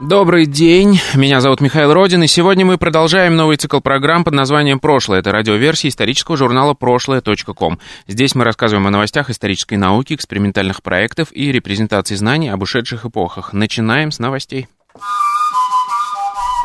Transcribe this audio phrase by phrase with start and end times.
[0.00, 4.80] Добрый день, меня зовут Михаил Родин, и сегодня мы продолжаем новый цикл программ под названием
[4.80, 5.20] «Прошлое».
[5.20, 7.78] Это радиоверсия исторического журнала «Прошлое.ком».
[8.08, 13.52] Здесь мы рассказываем о новостях исторической науки, экспериментальных проектов и репрезентации знаний об ушедших эпохах.
[13.52, 14.66] Начинаем с новостей.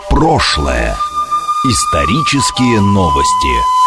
[0.09, 0.97] Прошлое.
[1.65, 3.78] Исторические новости.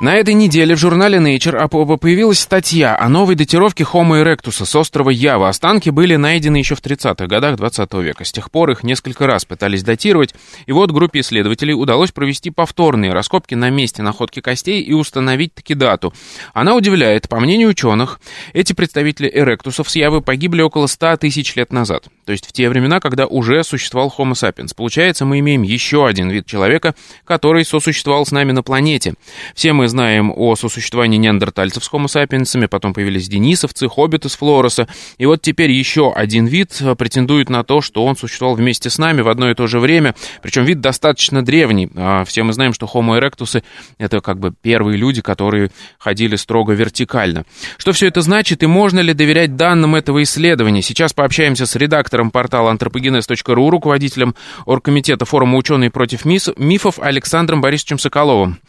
[0.00, 5.10] На этой неделе в журнале Nature появилась статья о новой датировке Homo erectus с острова
[5.10, 5.50] Ява.
[5.50, 8.24] Останки были найдены еще в 30-х годах 20 века.
[8.24, 13.12] С тех пор их несколько раз пытались датировать, и вот группе исследователей удалось провести повторные
[13.12, 16.14] раскопки на месте находки костей и установить таки дату.
[16.54, 17.28] Она удивляет.
[17.28, 18.20] По мнению ученых,
[18.54, 22.08] эти представители эректусов с Явы погибли около 100 тысяч лет назад.
[22.24, 24.74] То есть в те времена, когда уже существовал Homo sapiens.
[24.74, 26.94] Получается, мы имеем еще один вид человека,
[27.26, 29.12] который сосуществовал с нами на планете.
[29.54, 34.88] Все мы знаем о сосуществовании неандертальцев с Homo sapiens, потом появились денисовцы, хоббиты с Флореса,
[35.18, 39.20] и вот теперь еще один вид претендует на то, что он существовал вместе с нами
[39.20, 41.90] в одно и то же время, причем вид достаточно древний.
[41.96, 43.62] А, все мы знаем, что Homo erectus—
[43.98, 47.44] это как бы первые люди, которые ходили строго вертикально.
[47.76, 50.82] Что все это значит и можно ли доверять данным этого исследования?
[50.82, 54.34] Сейчас пообщаемся с редактором портала anthropogenes.ru, руководителем
[54.66, 58.60] оргкомитета форума «Ученые против мифов» Александром Борисовичем Соколовым.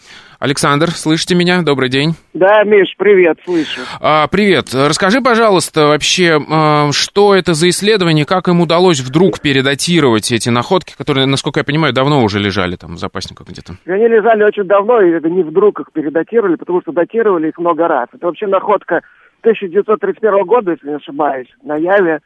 [0.42, 1.62] Александр, слышите меня?
[1.62, 2.16] Добрый день.
[2.34, 3.82] Да, Миш, привет, слышу.
[4.02, 4.74] А, привет.
[4.74, 10.98] Расскажи, пожалуйста, вообще, а, что это за исследование, как им удалось вдруг передатировать эти находки,
[10.98, 13.74] которые, насколько я понимаю, давно уже лежали там в запасниках где-то?
[13.86, 17.88] Они лежали очень давно, и это не вдруг их передатировали, потому что датировали их много
[17.88, 18.08] раз.
[18.12, 19.02] Это вообще находка
[19.42, 22.20] 1931 года, если не ошибаюсь, на Яве.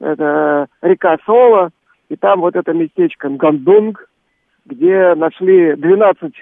[0.00, 1.70] Это река Соло,
[2.08, 4.08] и там вот это местечко Нгандунг,
[4.66, 6.32] где нашли 12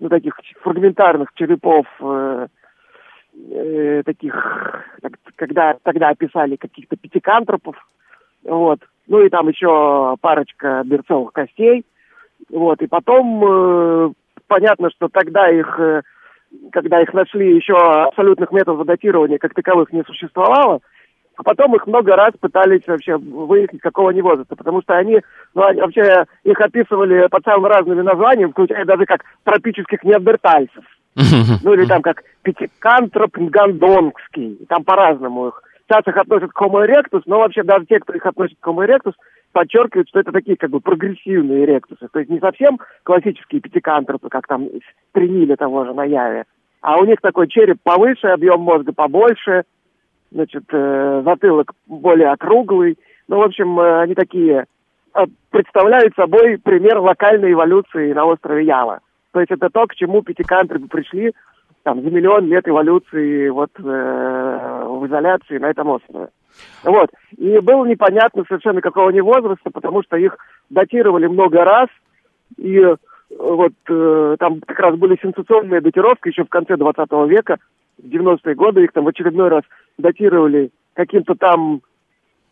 [0.00, 2.46] ну, таких фрагментарных черепов, э,
[3.52, 4.84] э, таких,
[5.36, 7.76] когда тогда описали каких-то пятикантропов,
[8.44, 11.84] вот, ну и там еще парочка берцовых костей,
[12.50, 14.12] вот, и потом э,
[14.46, 16.02] понятно, что тогда их, э,
[16.72, 20.80] когда их нашли, еще абсолютных методов датирования как таковых не существовало,
[21.36, 25.20] а потом их много раз пытались вообще выяснить, какого они возраста, потому что они,
[25.54, 30.84] ну, они вообще их описывали под самыми разными названиями, включая даже как тропических неандертальцев.
[31.62, 35.62] Ну, или там как пятикантроп нгандонгский, там по-разному их.
[35.86, 38.86] Сейчас их относят к Homo erectus, но вообще даже те, кто их относит к Homo
[38.86, 39.12] erectus,
[39.52, 42.08] подчеркивают, что это такие как бы прогрессивные эректусы.
[42.12, 44.68] То есть не совсем классические пятикантропы, как там
[45.10, 46.44] стремили того же на Яве,
[46.80, 49.62] а у них такой череп повыше, объем мозга побольше,
[50.34, 52.98] значит, э, затылок более округлый.
[53.28, 54.66] Ну, в общем, э, они такие
[55.14, 59.00] э, представляют собой пример локальной эволюции на острове Ява.
[59.32, 61.32] То есть это то, к чему пятикантропы пришли
[61.84, 66.28] там, за миллион лет эволюции вот, э, в изоляции на этом острове.
[66.82, 67.10] Вот.
[67.36, 70.36] И было непонятно совершенно какого они возраста, потому что их
[70.70, 71.88] датировали много раз,
[72.56, 72.80] и
[73.38, 77.58] вот э, там как раз были сенсационные датировки еще в конце 20 века,
[78.02, 79.62] в 90-е годы их там в очередной раз
[79.98, 81.82] датировали каким-то там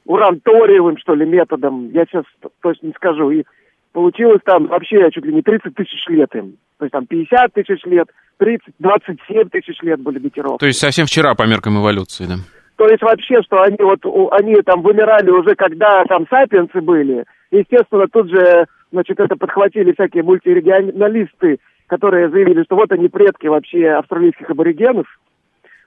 [0.04, 2.24] уранториевым, что ли, методом, я сейчас
[2.60, 3.44] точно не скажу, и
[3.92, 6.56] получилось там вообще чуть ли не 30 тысяч лет им.
[6.78, 8.08] То есть там 50 тысяч лет,
[8.38, 10.60] 30, 27 тысяч лет были датировки.
[10.60, 12.34] То есть совсем вчера по меркам эволюции, да?
[12.76, 14.00] То есть вообще, что они вот,
[14.32, 17.24] они там вымирали уже, когда там сапиенсы были.
[17.52, 23.90] Естественно, тут же, значит, это подхватили всякие мультирегионалисты, которые заявили, что вот они предки вообще
[23.90, 25.06] австралийских аборигенов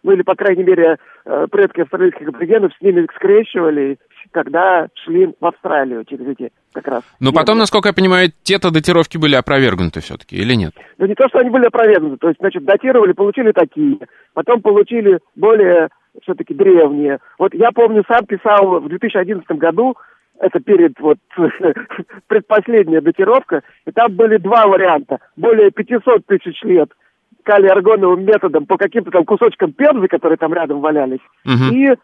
[0.06, 3.98] ну или, по крайней мере, э, предки австралийских аборигенов с ними скрещивали,
[4.32, 7.04] когда шли в Австралию через эти как раз.
[7.20, 10.74] Но потом, насколько я понимаю, те-то датировки были опровергнуты все-таки, или нет?
[11.00, 13.98] Да не то, что они были опровергнуты, то есть, значит, датировали, получили такие,
[14.36, 15.90] потом получили более
[16.22, 17.18] все-таки древние.
[17.40, 19.96] Вот я помню, сам писал в 2011 году,
[20.40, 21.18] это перед вот
[22.28, 25.18] предпоследняя датировка, и там были два варианта.
[25.36, 26.92] Более 500 тысяч лет–
[27.46, 31.74] калий-аргоновым методом по каким-то там кусочкам пензы, которые там рядом валялись, угу.
[31.74, 31.96] и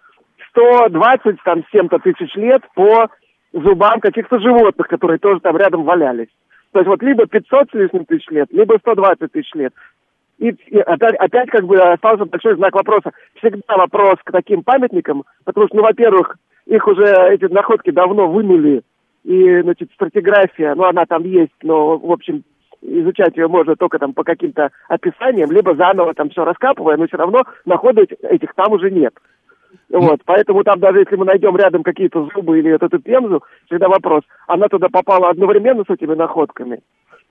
[0.52, 3.10] 120 там с чем-то тысяч лет по
[3.54, 6.30] зубам каких-то животных, которые тоже там рядом валялись.
[6.72, 9.74] То есть вот либо 500 с лишним тысяч лет, либо 120 тысяч лет.
[10.38, 13.12] И, и опять, опять как бы остался большой знак вопроса.
[13.36, 18.82] Всегда вопрос к таким памятникам, потому что, ну, во-первых, их уже, эти находки давно вымыли,
[19.24, 22.44] и, значит, стратиграфия, ну, она там есть, но, в общем,
[22.82, 27.18] изучать ее можно только там по каким-то описаниям, либо заново там все раскапывая, но все
[27.18, 29.14] равно находок этих там уже нет.
[29.90, 33.88] Вот, поэтому там даже если мы найдем рядом какие-то зубы или вот эту пемзу, всегда
[33.88, 36.80] вопрос, она туда попала одновременно с этими находками?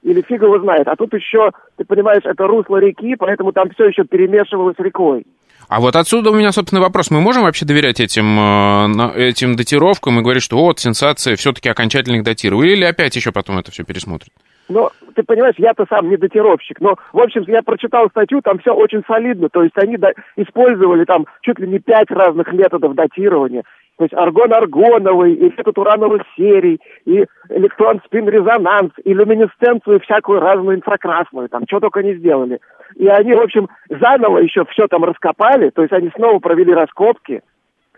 [0.03, 0.89] Или фиг его знает.
[0.89, 5.27] А тут еще, ты понимаешь, это русло реки, поэтому там все еще перемешивалось рекой.
[5.69, 7.11] А вот отсюда у меня, собственно, вопрос.
[7.11, 12.17] Мы можем вообще доверять этим, э, этим датировкам и говорить, что вот, сенсация, все-таки окончательно
[12.17, 12.71] их датировали?
[12.71, 14.31] Или опять еще потом это все пересмотрят?
[14.71, 18.73] Ну, ты понимаешь, я-то сам не датировщик, но, в общем, я прочитал статью, там все
[18.73, 23.65] очень солидно, то есть они да, использовали там чуть ли не пять разных методов датирования,
[23.99, 31.65] то есть аргон-аргоновый, и метод урановых серий, и электрон-спин-резонанс, и люминесценцию всякую разную инфракрасную, там,
[31.67, 32.61] что только не сделали.
[32.95, 37.43] И они, в общем, заново еще все там раскопали, то есть они снова провели раскопки,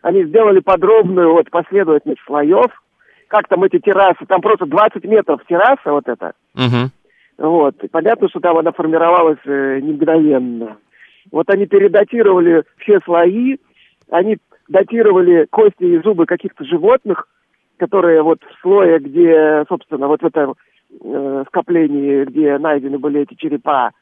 [0.01, 2.73] они сделали подробную вот последовательность слоев,
[3.33, 6.35] как там эти террасы, там просто 20 метров терраса вот это.
[6.55, 7.49] Угу.
[7.49, 10.77] Вот, и понятно, что там она формировалась э, не мгновенно.
[11.31, 13.57] Вот они передатировали все слои,
[14.11, 14.37] они
[14.69, 17.27] датировали кости и зубы каких-то животных,
[17.79, 20.55] которые вот в слое, где, собственно, вот в этом
[21.03, 23.93] э, скоплении, где найдены были эти черепа,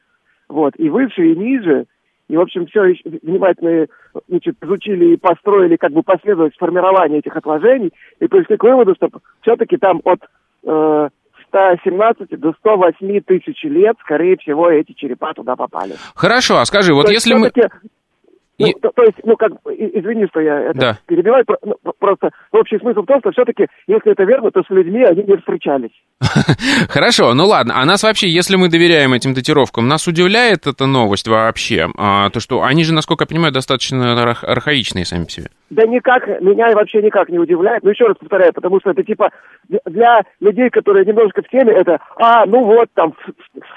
[0.49, 1.87] вот, и выше, и ниже,
[2.31, 2.82] и, в общем, все
[3.23, 3.87] внимательно
[4.29, 9.09] значит, изучили и построили как бы последовательность формирования этих отложений и пришли к выводу, что
[9.43, 10.21] все-таки там от
[10.65, 11.09] э,
[11.49, 15.94] 117 до 108 тысяч лет, скорее всего, эти черепа туда попали.
[16.15, 17.50] Хорошо, а скажи, вот то если мы...
[18.61, 18.73] Ну, и...
[18.75, 20.99] то, то есть, ну, как, извини, что я это да.
[21.07, 25.03] перебиваю, ну, просто общий смысл в том, что все-таки, если это верно, то с людьми
[25.03, 25.93] они не встречались.
[26.91, 31.27] Хорошо, ну ладно, а нас вообще, если мы доверяем этим датировкам, нас удивляет эта новость
[31.27, 31.89] вообще?
[31.97, 35.47] А, то, что они же, насколько я понимаю, достаточно архаичные сами по себе.
[35.71, 37.83] Да никак, меня вообще никак не удивляет.
[37.83, 39.31] Ну, еще раз повторяю, потому что это типа
[39.87, 43.15] для людей, которые немножко в теме, это, а, ну вот, там,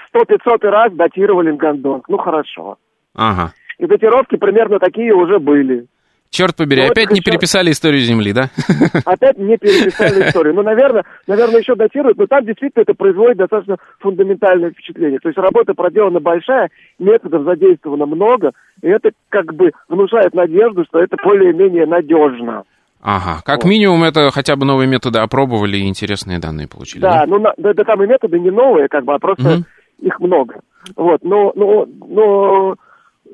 [0.10, 2.10] сто-пятьсотый раз датировали Гандонг.
[2.10, 2.78] Ну, хорошо.
[3.16, 3.54] Ага
[3.84, 5.88] и датировки примерно такие уже были.
[6.30, 7.30] Черт побери, ну, опять не еще...
[7.30, 8.50] переписали историю Земли, да?
[9.06, 10.56] Опять не переписали историю.
[10.56, 15.20] Ну, наверное, наверное, еще датируют, но там действительно это производит достаточно фундаментальное впечатление.
[15.20, 21.00] То есть работа проделана большая, методов задействовано много, и это как бы внушает надежду, что
[21.00, 22.64] это более-менее надежно.
[23.00, 23.70] Ага, как вот.
[23.70, 27.02] минимум это хотя бы новые методы опробовали и интересные данные получили.
[27.02, 27.26] Да, да?
[27.28, 29.64] ну да, да там и методы не новые, как бы, а просто угу.
[30.00, 30.62] их много.
[30.96, 32.76] Вот, но, но, но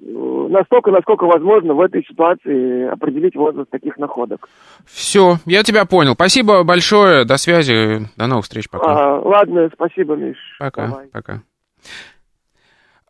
[0.01, 4.47] настолько, насколько возможно в этой ситуации определить возраст таких находок.
[4.85, 6.13] Все, я тебя понял.
[6.13, 9.15] Спасибо большое, до связи, до новых встреч, пока.
[9.15, 10.37] А, ладно, спасибо, Миш.
[10.59, 11.07] Пока, Давай.
[11.07, 11.41] пока.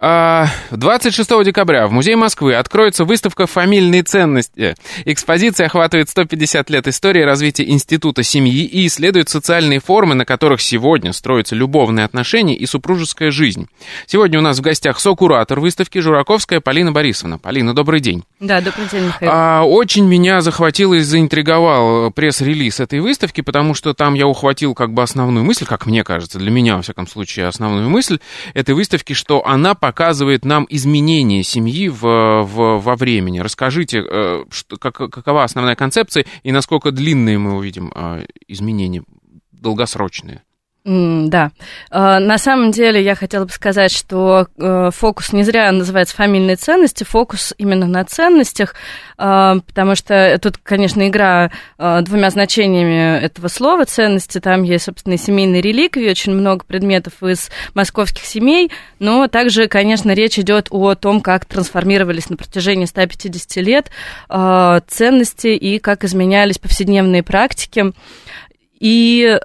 [0.02, 4.76] 26 а, декабря в Музее Москвы откроется выставка «Фамильные ценности».
[5.04, 11.12] Экспозиция охватывает 150 лет истории развития института семьи и исследует социальные формы, на которых сегодня
[11.12, 13.68] строятся любовные отношения и супружеская жизнь.
[14.06, 17.38] Сегодня у нас в гостях сокуратор выставки Жураковская Полина Борисовна.
[17.38, 18.24] Полина, добрый день.
[18.40, 19.32] Да, добрый день, Михаил.
[19.34, 24.94] А, очень меня захватил и заинтриговал пресс-релиз этой выставки, потому что там я ухватил как
[24.94, 28.20] бы основную мысль, как мне кажется, для меня, во всяком случае, основную мысль
[28.54, 32.02] этой выставки, что она по показывает нам изменение семьи в,
[32.44, 33.40] в, во времени.
[33.40, 39.04] Расскажите, э, что, как, какова основная концепция и насколько длинные мы увидим э, изменения,
[39.52, 40.44] долгосрочные?
[40.86, 41.52] Да.
[41.92, 46.56] А, на самом деле я хотела бы сказать, что э, фокус не зря называется фамильные
[46.56, 48.76] ценности, фокус именно на ценностях,
[49.18, 54.40] а, потому что тут, конечно, игра а, двумя значениями этого слова ценности.
[54.40, 60.40] Там есть, собственно, семейные реликвии, очень много предметов из московских семей, но также, конечно, речь
[60.40, 63.92] идет о том, как трансформировались на протяжении 150 лет
[64.88, 67.94] ценности и как изменялись повседневные практики.
[68.80, 69.38] И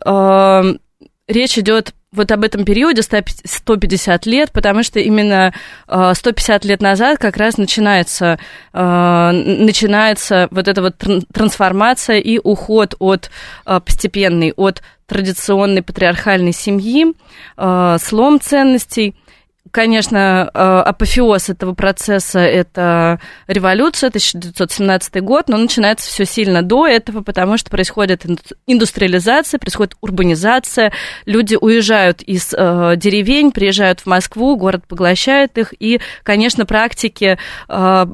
[1.28, 5.52] речь идет вот об этом периоде 150 лет, потому что именно
[5.88, 8.38] 150 лет назад как раз начинается,
[8.72, 10.94] начинается вот эта вот
[11.32, 13.30] трансформация и уход от
[13.64, 17.14] постепенный, от традиционной патриархальной семьи,
[17.56, 19.16] слом ценностей–
[19.70, 27.22] конечно, э, апофеоз этого процесса– это революция, 1917 год, но начинается все сильно до этого,
[27.22, 28.24] потому что происходит
[28.66, 30.92] индустриализация, происходит урбанизация,
[31.26, 38.06] люди уезжают из э, деревень, приезжают в Москву, город поглощает их, и, конечно, практики э,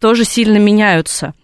[0.00, 1.34] тоже сильно меняются.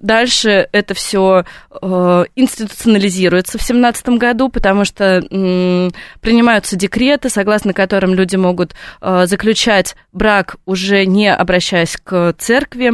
[0.00, 5.90] Дальше это все э, институционализируется в 2017 году, потому что э,
[6.20, 12.92] принимаются декреты, согласно которым люди могут э, заключать брак уже не обращаясь к церкви.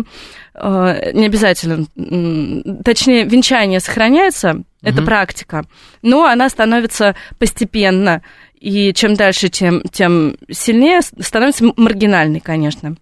[0.54, 1.84] э, не обязательно,
[2.82, 4.64] точнее, венчание сохраняется, угу.
[4.82, 5.64] это практика,
[6.00, 8.23] но она становится постепенно,
[8.58, 12.96] и чем дальше, тем, тем сильнее становится маргинальной, конечно.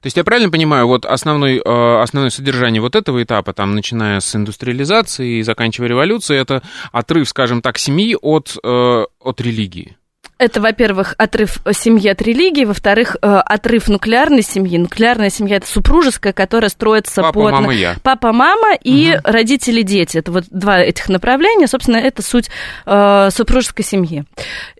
[0.00, 4.20] То есть я правильно понимаю, вот основной, э, основное содержание вот этого этапа, там, начиная
[4.20, 6.62] с индустриализации и заканчивая революцией, это
[6.92, 9.96] отрыв, скажем так, семьи от, э, от религии?
[10.38, 14.76] Это, во-первых, отрыв семьи от религии, во-вторых, э, отрыв нуклеарной семьи.
[14.76, 17.96] Нуклеарная семья это супружеская, которая строится Папа, под мама, я.
[18.02, 19.20] папа, мама и угу.
[19.24, 20.18] родители, дети.
[20.18, 21.66] Это вот два этих направления.
[21.66, 22.50] Собственно, это суть
[22.84, 24.24] э, супружеской семьи.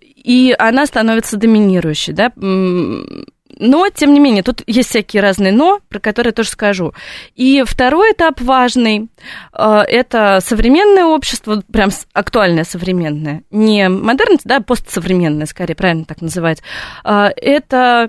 [0.03, 2.33] И она становится доминирующей, да
[3.59, 6.93] но, тем не менее, тут есть всякие разные «но», про которые я тоже скажу.
[7.35, 9.09] И второй этап важный
[9.53, 16.63] э,– это современное общество, прям актуальное современное, не модерность, да, постсовременное, скорее, правильно так называть.
[17.05, 18.09] Э, это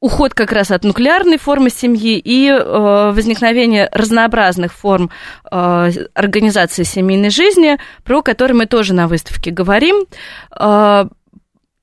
[0.00, 5.10] уход как раз от нуклеарной формы семьи и э, возникновение разнообразных форм
[5.50, 10.06] э, организации семейной жизни, про которые мы тоже на выставке говорим.
[10.58, 11.06] Э,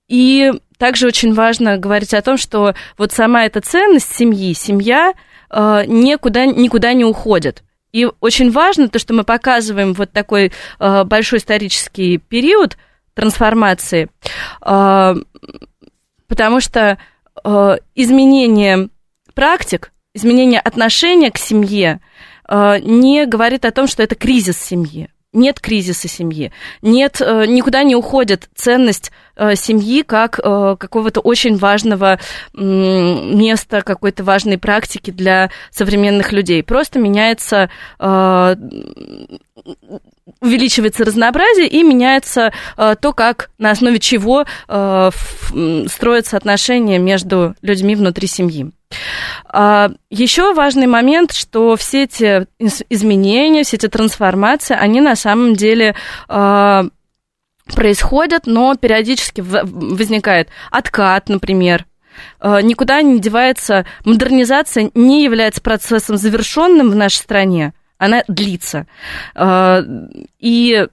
[0.07, 0.51] и
[0.83, 5.13] также очень важно говорить о том, что вот сама эта ценность семьи, семья
[5.49, 7.63] э, никуда, никуда не уходит.
[7.93, 12.75] И очень важно то, что мы показываем вот такой э, большой исторический период
[13.13, 14.09] трансформации,
[14.61, 15.15] э,
[16.27, 16.97] потому что
[17.45, 18.89] э, изменение
[19.33, 22.01] практик, изменение отношения к семье
[22.49, 27.83] э, не говорит о том, что это кризис семьи нет кризиса семьи, нет, э, никуда
[27.83, 32.19] не уходит ценность э, семьи как э, какого-то очень важного
[32.53, 36.63] места, какой-то важной практики для современных людей.
[36.63, 37.69] Просто меняется
[40.39, 48.71] увеличивается разнообразие и меняется то, как на основе чего строятся отношения между людьми внутри семьи.
[49.45, 52.47] А, Еще важный момент, что все эти
[52.89, 55.95] изменения, все эти трансформации, они на самом деле
[56.27, 56.85] а,
[57.73, 61.85] происходят, но периодически возникает откат, например,
[62.39, 68.85] а, никуда не девается, модернизация не является процессом завершенным в нашей стране, она длится.
[70.39, 70.87] И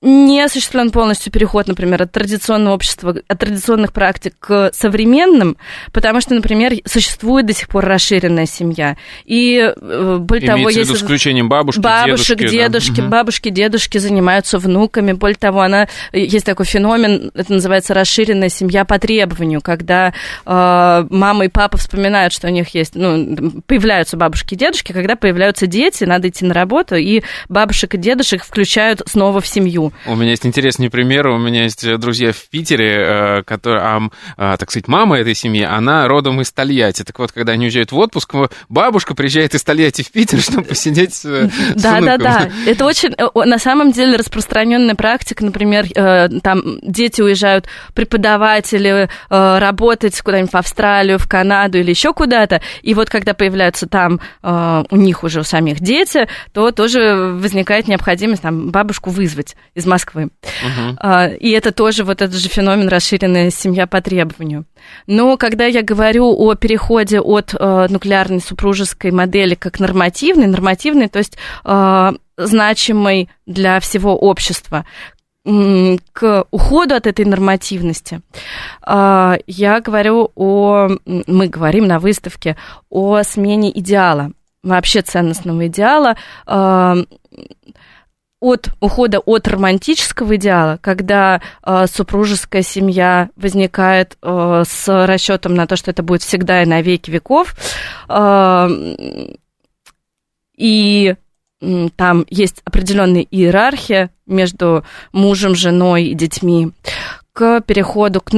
[0.00, 5.56] не осуществлен полностью переход, например, от традиционного общества, от традиционных практик к современным,
[5.92, 8.96] потому что, например, существует до сих пор расширенная семья.
[9.24, 10.94] И э, более Имеется того, если...
[10.94, 13.06] с исключением бабушки, бабушек, дедушки, дедушки, да?
[13.08, 15.12] бабушки, дедушки занимаются внуками.
[15.12, 20.12] Более того, она есть такой феномен, это называется расширенная семья по требованию, когда
[20.46, 25.16] э, мама и папа вспоминают, что у них есть, ну, появляются бабушки и дедушки, когда
[25.16, 29.87] появляются дети, надо идти на работу, и бабушек и дедушек включают снова в семью.
[30.06, 31.28] У меня есть интересный пример.
[31.28, 36.06] У меня есть друзья в Питере, э, которые, а, так сказать, мама этой семьи, она
[36.08, 37.02] родом из Тольятти.
[37.02, 38.34] Так вот, когда они уезжают в отпуск,
[38.68, 42.50] бабушка приезжает из Тольятти в Питер, чтобы посидеть с, Да, да, да.
[42.66, 45.44] Это очень, э, на самом деле, распространенная практика.
[45.44, 52.60] Например, э, там дети уезжают, преподаватели работать куда-нибудь в Австралию, в Канаду или еще куда-то.
[52.82, 58.42] И вот когда появляются там у них уже у самих дети, то тоже возникает необходимость
[58.42, 60.28] там бабушку вызвать из Москвы.
[60.42, 61.36] Uh-huh.
[61.36, 64.64] И это тоже вот этот же феномен расширенная семья по требованию.
[65.06, 71.18] Но когда я говорю о переходе от э, нуклеарной супружеской модели как нормативной, нормативной, то
[71.20, 74.84] есть э, значимой для всего общества,
[75.44, 78.20] к уходу от этой нормативности,
[78.86, 82.56] я говорю о, мы говорим на выставке
[82.90, 84.32] о смене идеала,
[84.62, 86.16] вообще ценностного идеала,
[88.40, 95.76] от ухода от романтического идеала, когда э, супружеская семья возникает э, с расчетом на то,
[95.76, 97.54] что это будет всегда и на веки веков,
[98.08, 98.68] э,
[100.56, 101.14] и
[101.60, 106.70] э, там есть определенная иерархия между мужем, женой и детьми,
[107.32, 108.32] к переходу к,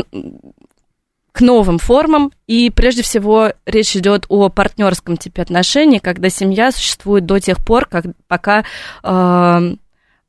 [1.33, 2.33] к новым формам.
[2.47, 7.87] И прежде всего речь идет о партнерском типе отношений, когда семья существует до тех пор,
[7.87, 8.65] как, пока
[9.03, 9.75] э,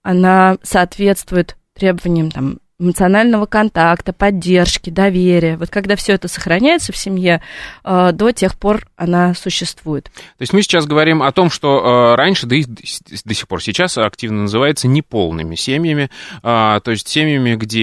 [0.03, 5.55] она соответствует требованиям там, эмоционального контакта, поддержки, доверия.
[5.55, 7.41] Вот когда все это сохраняется в семье,
[7.83, 10.05] э, до тех пор она существует.
[10.05, 13.61] То есть мы сейчас говорим о том, что э, раньше, да и до сих пор
[13.61, 16.09] сейчас активно называется неполными семьями,
[16.41, 17.81] э, то есть семьями, где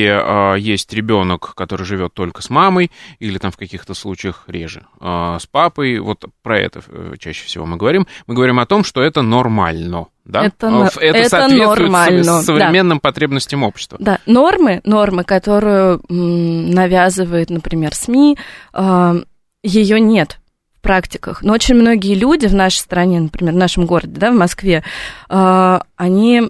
[0.58, 5.98] есть ребенок, который живет только с мамой, или там в каких-то случаях реже с папой.
[6.00, 6.82] Вот про это
[7.18, 8.06] чаще всего мы говорим.
[8.26, 10.44] Мы говорим о том, что это нормально да?
[10.44, 12.42] Это, это, это соответствует нормально.
[12.42, 13.00] современным да.
[13.00, 13.96] потребностям общества.
[14.00, 18.38] Да, нормы, нормы, которую навязывает, например, СМИ,
[18.72, 19.16] а,
[19.62, 20.38] ее нет
[20.76, 21.42] в практиках.
[21.42, 24.84] Но очень многие люди в нашей стране, например, в нашем городе, да, в Москве,
[25.28, 26.42] э, они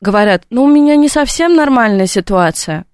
[0.00, 2.84] говорят, ну, у меня не совсем нормальная ситуация.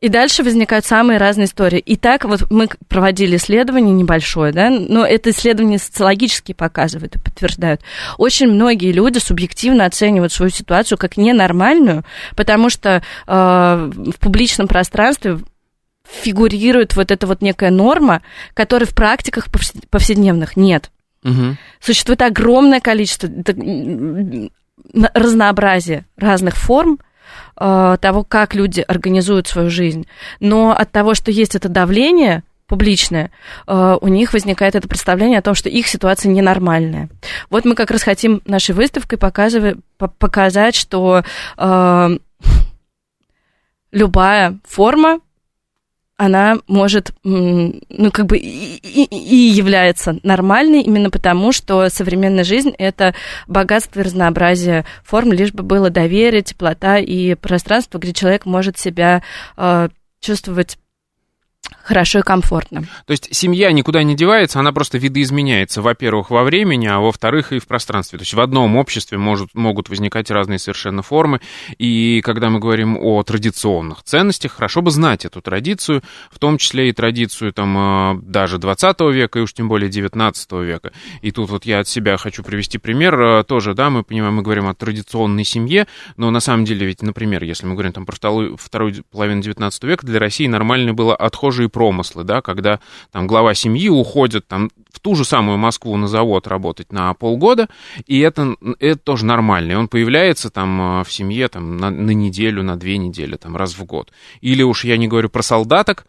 [0.00, 1.80] И дальше возникают самые разные истории.
[1.80, 7.80] И так вот мы проводили исследование небольшое, да, но это исследование социологически показывают и подтверждают.
[8.16, 12.04] Очень многие люди субъективно оценивают свою ситуацию как ненормальную,
[12.36, 15.38] потому что э, в публичном пространстве
[16.22, 18.22] фигурирует вот эта вот некая норма,
[18.54, 19.48] которой в практиках
[19.90, 20.92] повседневных нет.
[21.24, 21.56] Угу.
[21.80, 23.28] Существует огромное количество
[25.12, 27.00] разнообразие разных форм
[27.58, 30.06] того, как люди организуют свою жизнь.
[30.40, 33.32] Но от того, что есть это давление публичное,
[33.66, 37.08] э, у них возникает это представление о том, что их ситуация ненормальная.
[37.50, 39.78] Вот мы как раз хотим нашей выставкой показывать,
[40.18, 41.24] показать, что
[41.56, 42.18] э,
[43.90, 45.20] любая форма
[46.18, 52.74] она может, ну, как бы и, и, и является нормальной именно потому, что современная жизнь–
[52.78, 53.14] это
[53.46, 59.22] богатство и разнообразие форм, лишь бы было доверие, теплота и пространство, где человек может себя
[59.56, 59.88] э,
[60.20, 60.76] чувствовать
[61.82, 62.82] хорошо и комфортно.
[63.06, 67.58] То есть семья никуда не девается, она просто видоизменяется, во-первых, во времени, а во-вторых, и
[67.58, 68.18] в пространстве.
[68.18, 71.40] То есть в одном обществе может, могут возникать разные совершенно формы,
[71.78, 76.90] и когда мы говорим о традиционных ценностях, хорошо бы знать эту традицию, в том числе
[76.90, 80.92] и традицию там э, даже 20 века, и уж тем более 19 века.
[81.22, 84.42] И тут вот я от себя хочу привести пример, э, тоже, да, мы понимаем, мы
[84.42, 88.14] говорим о традиционной семье, но на самом деле ведь, например, если мы говорим там про
[88.14, 91.16] вторую, вторую половину 19 века, для России нормально было
[91.58, 92.80] отхожие промыслы, да, когда
[93.12, 97.68] там глава семьи уходит там в ту же самую Москву на завод работать на полгода,
[98.06, 99.72] и это, это тоже нормально.
[99.72, 103.56] И он появляется там э, в семье там на, на неделю, на две недели, там
[103.56, 104.12] раз в год.
[104.40, 106.06] Или уж я не говорю про солдаток,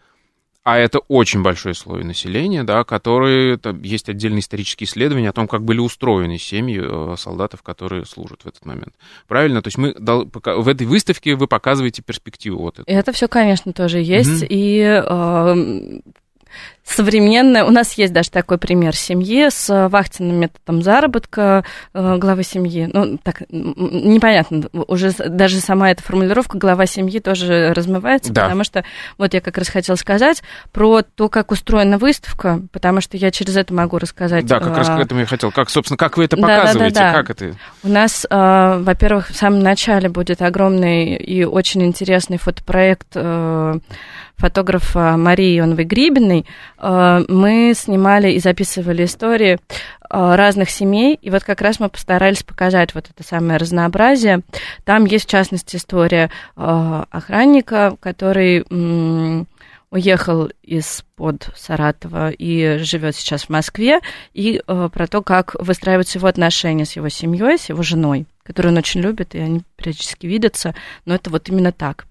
[0.70, 5.48] а это очень большой слой населения, да, которые, там, есть отдельные исторические исследования о том,
[5.48, 8.94] как были устроены семьи э, солдатов, которые служат в этот момент.
[9.28, 9.64] Правильно?
[9.64, 12.84] То есть мы в этой выставке вы показываете перспективу вот эту.
[12.88, 14.44] Это все, конечно, тоже есть.
[14.44, 14.48] Угу.
[14.52, 16.00] И э,
[16.92, 17.64] современная.
[17.66, 22.90] У нас есть даже такой пример семьи с вахтенным методом заработка э, главы семьи.
[22.92, 28.44] Ну, так, непонятно, уже даже сама эта формулировка глава семьи тоже размывается, да.
[28.44, 28.84] потому что
[29.18, 33.56] вот я как раз хотела сказать про то, как устроена выставка, потому что я через
[33.56, 34.46] это могу рассказать.
[34.46, 35.52] Да, как раз к этому я хотел.
[35.52, 36.96] Как, собственно, как вы это показываете?
[36.96, 37.24] Да, да, да.
[37.24, 37.56] Как это?
[37.84, 43.80] У нас, э, во-первых, в самом начале будет огромный и очень интересный фотопроект э,
[44.40, 46.46] фотографа Марии Ионовой Грибиной,
[46.78, 49.58] э, мы снимали и записывали истории э,
[50.10, 54.42] разных семей, и вот как раз мы постарались показать вот это самое разнообразие.
[54.86, 58.66] Там есть, в частности, история э, охранника, который
[59.92, 64.00] уехал из-под Саратова и живет сейчас в Москве,
[64.34, 68.78] и про то, как выстраиваются его отношения с его семьей, с его женой, которую он
[68.78, 72.06] очень любит, и они периодически видятся, но это вот именно так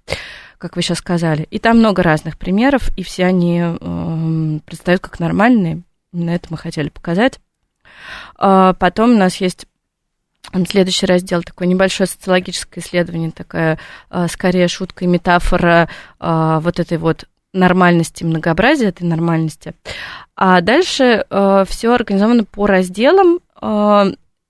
[0.59, 1.47] как вы сейчас сказали.
[1.51, 5.83] И там много разных примеров, и все они э, предстают как нормальные.
[6.13, 7.39] На это мы хотели показать.
[8.37, 9.67] А потом у нас есть
[10.67, 13.79] Следующий раздел такое небольшое социологическое исследование, такая
[14.11, 19.75] э, скорее шутка и метафора э, вот этой вот нормальности, многообразия этой нормальности.
[20.37, 23.41] А дальше э, все организовано по разделам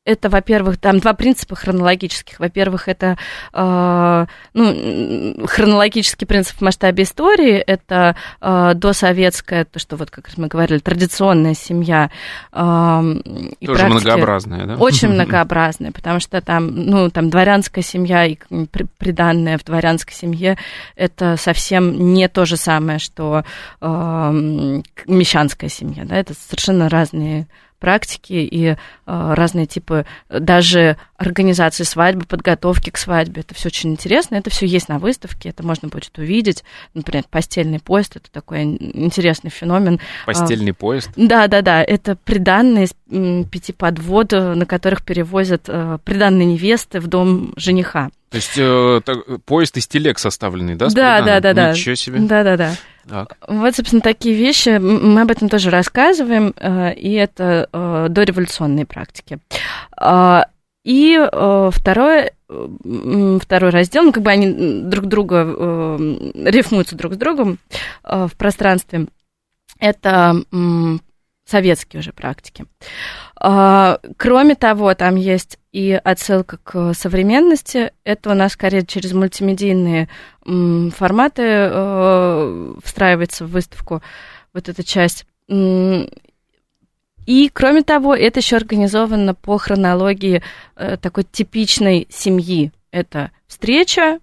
[0.09, 2.41] это, во-первых, там два принципа хронологических.
[2.41, 3.19] Во-первых, это
[3.53, 10.49] э, ну, хронологический принцип в масштабе истории, это э, досоветская, то, что вот, как мы
[10.49, 12.11] говорили, традиционная семья.
[12.53, 13.03] Э,
[13.61, 14.77] и Тоже многообразная, да?
[14.77, 18.39] Очень многообразная, потому что там, ну, там дворянская семья и
[18.97, 20.57] приданная в дворянской семье,
[20.97, 23.45] это совсем не то же самое, что
[23.83, 23.87] э,
[25.07, 27.47] мещанская семья, да, это совершенно разные
[27.79, 33.43] практики и э, разные типы даже организации свадьбы, подготовки к свадьбе.
[33.43, 34.37] Это все очень интересно.
[34.37, 36.65] Это все есть на выставке, это можно будет увидеть.
[36.95, 40.01] Например, постельный поезд это такой интересный феномен.
[40.27, 41.11] Постельный поезд?
[41.17, 41.83] Да, да, да.
[41.83, 42.95] Это приданные из
[43.49, 48.11] пяти подвод, на которых перевозят э, приданные невесты в дом жениха.
[48.31, 50.89] То есть э, так, поезд из телег составленный, да?
[50.89, 51.73] Да, да, да, да.
[51.73, 52.19] Ничего себе.
[52.21, 52.75] Да, да, да.
[53.09, 53.37] Так.
[53.47, 59.39] Вот, собственно, такие вещи, мы об этом тоже рассказываем, э, и это э, дореволюционные практики.
[59.97, 60.47] А,
[60.85, 65.43] и э, второе, второй раздел, ну, как бы они друг друга
[66.35, 67.59] рифмуются друг с другом
[68.03, 69.07] в пространстве,
[69.79, 70.43] это
[71.45, 72.65] советские уже практики.
[73.41, 77.93] А, кроме того, там есть и отсылка к современности.
[78.05, 80.09] Это у нас скорее через мультимедийные
[80.45, 84.03] форматы э, встраивается в выставку
[84.55, 85.27] вот эта часть.
[87.29, 90.43] И, кроме того, это еще организовано по хронологии
[90.77, 92.73] э, такой типичной семьи.
[92.91, 94.21] Это встреча,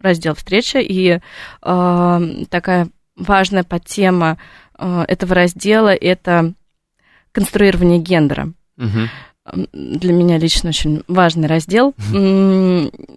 [0.00, 1.18] раздел встреча, и
[1.62, 4.38] э, такая важная подтема
[4.78, 6.54] э, этого раздела это
[7.32, 8.52] конструирование гендера.
[8.76, 9.08] Угу.
[9.72, 11.94] Для меня лично очень важный раздел.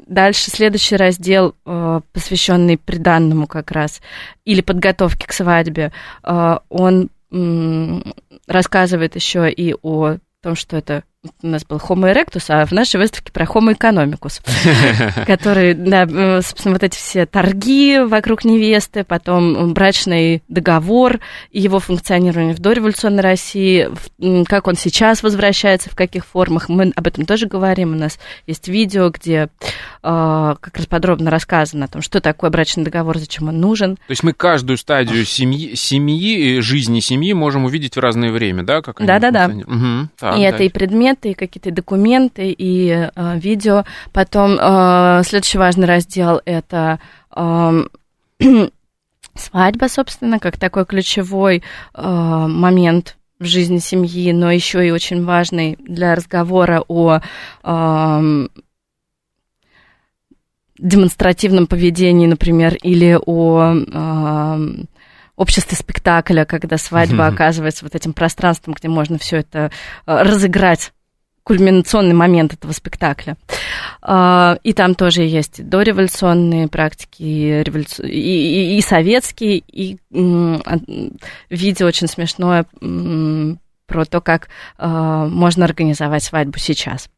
[0.08, 4.02] Дальше следующий раздел, э, посвященный приданному как раз,
[4.46, 5.92] или подготовке к свадьбе,
[6.24, 7.10] э, он
[8.48, 11.04] рассказывает еще и о том, что это
[11.44, 14.42] у нас был Homo erectus, а в нашей выставке про Homo economicus,
[15.28, 21.20] который, да, э, собственно, вот эти все торги вокруг невесты, потом брачный договор
[21.52, 23.90] и его функционирование в дореволюционной России,
[24.46, 28.68] как он сейчас возвращается, в каких формах, мы об этом тоже говорим, у нас есть
[28.68, 29.50] видео, где
[30.02, 33.96] а, как раз подробно рассказано о том, что такое брачный договор, зачем он нужен.
[33.96, 38.82] То есть мы каждую стадию семьи, семьи жизни семьи можем увидеть в разное время, да?
[38.82, 39.46] Да-да-да.
[39.48, 40.36] Угу.
[40.38, 40.70] И это и
[41.12, 43.86] предметы, и какие-то документы, и э, видео.
[44.14, 47.00] Потом э, следующий важный раздел– это
[47.36, 47.84] э,
[49.36, 55.78] свадьба, собственно, как такой ключевой э, момент в жизни семьи, но еще и очень важный
[55.80, 57.20] для разговора о
[57.64, 58.48] э,
[60.78, 64.86] демонстративном поведении, например, или о э,
[65.42, 69.72] обществе спектакля, когда свадьба оказывается вот этим пространством, где можно все это
[70.06, 70.94] э, разыграть
[71.52, 73.36] кульминационный момент этого спектакля.
[74.02, 78.08] И там тоже есть дореволюционные практики, и, революци...
[78.08, 79.98] и, и, и советские, и
[81.50, 82.66] видео очень смешное
[83.92, 84.48] про то, как
[84.80, 87.10] э, можно организовать свадьбу сейчас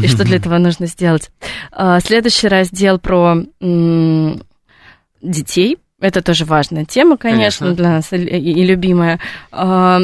[0.00, 1.32] и что для этого нужно сделать.
[1.72, 4.34] Э, следующий раздел про э,
[5.20, 5.78] детей.
[6.00, 7.74] Это тоже важная тема, конечно, конечно.
[7.74, 9.18] для нас и, и любимая.
[9.50, 9.98] Э,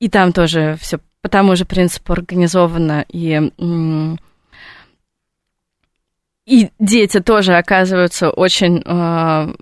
[0.00, 3.38] и там тоже все по тому же принципу организовано и
[6.46, 9.54] и дети тоже оказываются очень э,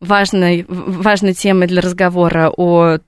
[0.00, 2.98] важной, важной темой для разговора о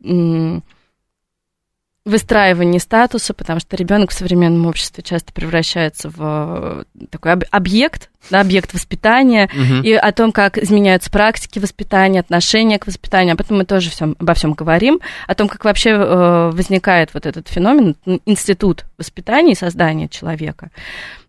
[2.06, 8.40] выстраивании статуса, потому что ребенок в современном обществе часто превращается в э, такой объект, да,
[8.40, 9.82] объект воспитания, угу.
[9.82, 13.34] и о том, как изменяются практики воспитания, отношения к воспитанию.
[13.34, 17.26] Об этом мы тоже всем, обо всем говорим, о том, как вообще э, возникает вот
[17.26, 20.70] этот феномен, институт воспитания и создания человека.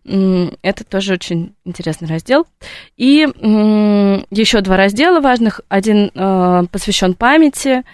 [0.04, 2.46] Это тоже очень интересный раздел.
[2.96, 3.28] И
[4.30, 5.60] еще два раздела важных.
[5.68, 7.84] Один э, посвящен памяти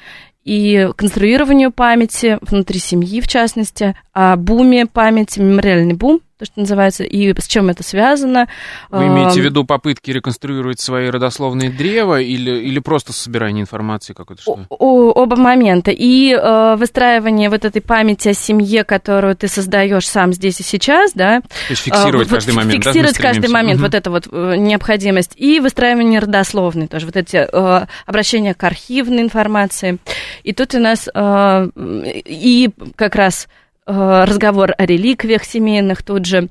[0.48, 7.02] и конструированию памяти внутри семьи, в частности, о буме памяти, мемориальный бум, то, что называется,
[7.02, 8.48] и с чем это связано.
[8.90, 14.42] Вы имеете в виду попытки реконструировать свои родословные древа или, или просто собирание информации какой-то?
[14.42, 14.60] Что?
[14.68, 15.90] О, оба момента.
[15.90, 21.12] И э, выстраивание вот этой памяти о семье, которую ты создаешь сам здесь и сейчас,
[21.12, 21.40] да.
[21.40, 23.86] То есть фиксировать э, каждый вот, момент, Фиксировать да, каждый момент, угу.
[23.86, 25.32] вот это вот э, необходимость.
[25.34, 29.98] И выстраивание родословной тоже, вот эти э, обращения к архивной информации.
[30.44, 33.48] И тут у нас э, и как раз
[33.88, 36.48] разговор о реликвиях семейных тут же.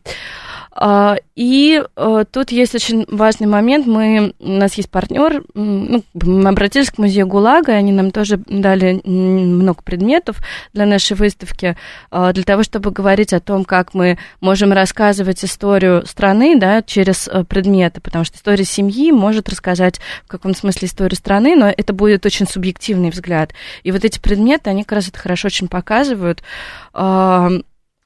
[0.80, 3.88] А, и э, тут есть очень важный момент.
[3.88, 8.38] Мы, у нас есть партнер, ну, мы обратились к музею ГУЛАГа, и они нам тоже
[8.48, 10.38] дали много предметов
[10.74, 11.76] для нашей выставки,
[12.12, 17.28] а, для того, чтобы говорить о том, как мы можем рассказывать историю страны да, через
[17.28, 21.92] э, предметы, потому что история семьи может рассказать в каком смысле историю страны, но это
[21.92, 23.52] будет очень субъективный взгляд.
[23.82, 26.44] И вот эти предметы, они как раз это хорошо очень показывают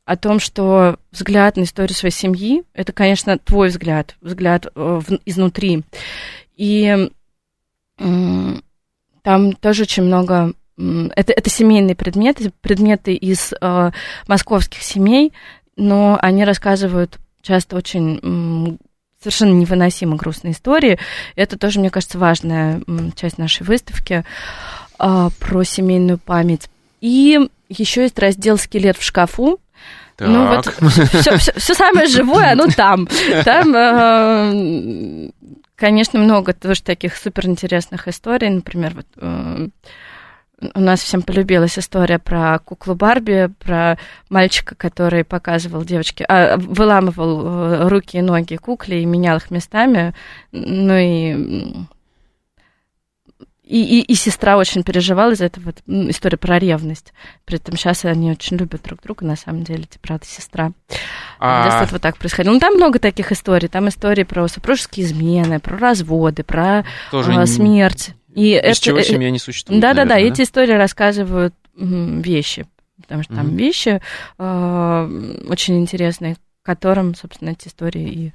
[0.05, 5.83] о том, что взгляд на историю своей семьи, это, конечно, твой взгляд, взгляд э, изнутри.
[6.57, 7.09] И
[7.97, 10.53] там тоже очень много...
[10.77, 13.91] Это, это семейные предметы, предметы из э,
[14.27, 15.31] московских семей,
[15.75, 18.79] но они рассказывают часто очень
[19.19, 20.97] совершенно невыносимо грустные истории.
[21.35, 22.81] Это тоже, мне кажется, важная
[23.15, 24.23] часть нашей выставки
[24.97, 26.69] э, про семейную память.
[27.01, 29.59] И еще есть раздел «Скелет в шкафу»,
[30.21, 30.75] так.
[30.81, 33.07] Ну вот все, все, все самое живое, оно там.
[33.43, 35.29] Там, э,
[35.75, 38.49] конечно, много тоже таких суперинтересных историй.
[38.49, 39.67] Например, вот э,
[40.75, 43.97] у нас всем полюбилась история про куклу Барби, про
[44.29, 50.13] мальчика, который показывал девочке, а, выламывал э, руки и ноги кукле и менял их местами.
[50.51, 51.73] Ну и
[53.71, 55.73] и, и, и сестра очень переживала из-за этого.
[55.87, 57.13] История про ревность.
[57.45, 60.73] При этом сейчас они очень любят друг друга, на самом деле, эти брат и сестра.
[61.39, 61.63] А...
[61.63, 62.53] Для этого так происходило.
[62.53, 63.69] Ну, там много таких историй.
[63.69, 68.11] Там истории про супружеские измены, про разводы, про Тоже а, смерть.
[68.35, 68.81] И Без это...
[68.81, 69.81] чего э, семья не существует.
[69.81, 72.67] Да-да-да, эти истории рассказывают вещи
[73.01, 73.37] потому что mm-hmm.
[73.37, 74.01] там вещи
[74.37, 78.33] э, очень интересные, которым, собственно, эти истории и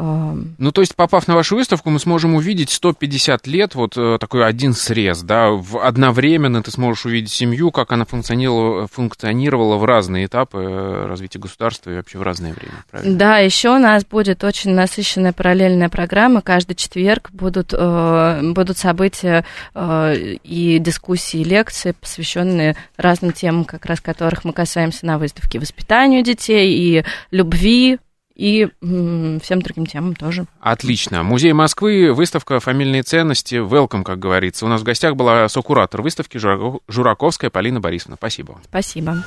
[0.00, 4.46] ну, то есть, попав на вашу выставку, мы сможем увидеть 150 лет, вот э, такой
[4.46, 10.26] один срез, да, в, одновременно ты сможешь увидеть семью, как она функционировала, функционировала в разные
[10.26, 13.18] этапы э, развития государства и вообще в разное время, правильно?
[13.18, 19.44] Да, еще у нас будет очень насыщенная параллельная программа, каждый четверг будут, э, будут события
[19.74, 26.22] и дискуссии, и лекции, посвященные разным темам, как раз которых мы касаемся на выставке, воспитанию
[26.22, 27.98] детей и любви,
[28.40, 30.46] и всем другим темам тоже.
[30.60, 31.22] Отлично.
[31.22, 33.56] Музей Москвы, выставка «Фамильные ценности».
[33.56, 34.64] Welcome, как говорится.
[34.64, 36.40] У нас в гостях была сокуратор выставки
[36.88, 38.16] Жураковская Полина Борисовна.
[38.16, 38.58] Спасибо.
[38.64, 39.22] Спасибо.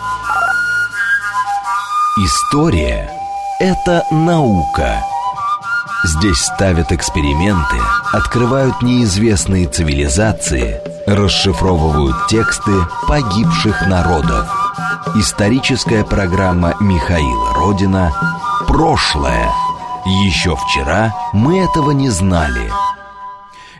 [2.17, 3.11] История—
[3.59, 5.03] это наука.
[6.05, 7.77] Здесь ставят эксперименты,
[8.11, 12.71] открывают неизвестные цивилизации, расшифровывают тексты
[13.07, 14.49] погибших народов.
[15.15, 18.11] Историческая программа Михаила Родина
[18.73, 19.51] Прошлое.
[20.03, 22.71] Еще вчера мы этого не знали.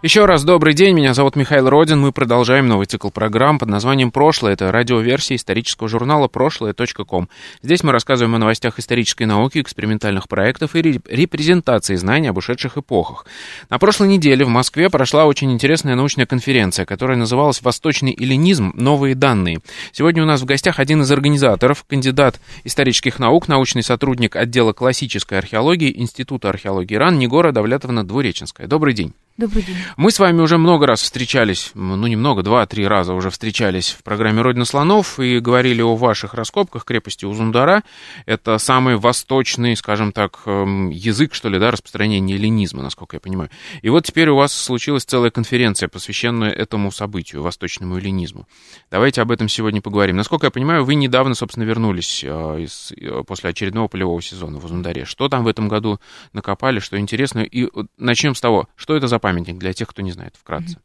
[0.04, 2.02] Еще раз добрый день, меня зовут Михаил Родин.
[2.02, 4.52] Мы продолжаем новый цикл программ под названием «Прошлое».
[4.52, 7.30] Это радиоверсия исторического журнала прошлое.ком.
[7.62, 13.26] Здесь мы рассказываем о новостях исторической науки, экспериментальных проектов и репрезентации знаний об ушедших эпохах.
[13.70, 18.74] На прошлой неделе в Москве прошла очень интересная научная конференция, которая называлась «Восточный эллинизм.
[18.76, 19.62] Новые данные».
[19.94, 25.38] Сегодня у нас в гостях один из организаторов, кандидат исторических наук, научный сотрудник отдела классической
[25.38, 28.68] археологии Института археологии РАН Негора Давлетовна Двуреченская.
[28.68, 29.13] Добрый день.
[29.36, 29.78] Добрый день.
[29.98, 34.43] Мы с вами уже много раз встречались, ну немного, два-три раза уже встречались в программе
[34.43, 37.82] «Родина слонов» и говорили о ваших раскопках крепости Узундара.
[38.28, 43.50] Это самый восточный, скажем так, эм, язык, что ли, да, распространения эллинизма, насколько я понимаю.
[43.82, 48.48] И вот теперь у вас случилась целая конференция, посвященная этому событию, восточному эллинизму.
[48.91, 50.15] Давайте об этом сегодня поговорим.
[50.15, 52.28] Насколько я понимаю, вы недавно, собственно, вернулись э,
[52.60, 55.06] из, э, после очередного полевого сезона в Узундаре.
[55.06, 56.00] Что там в этом году
[56.34, 57.39] накопали, что интересно?
[57.39, 57.67] И
[57.98, 60.80] начнем с того, что это за памятник для тех, кто не знает, вкратце?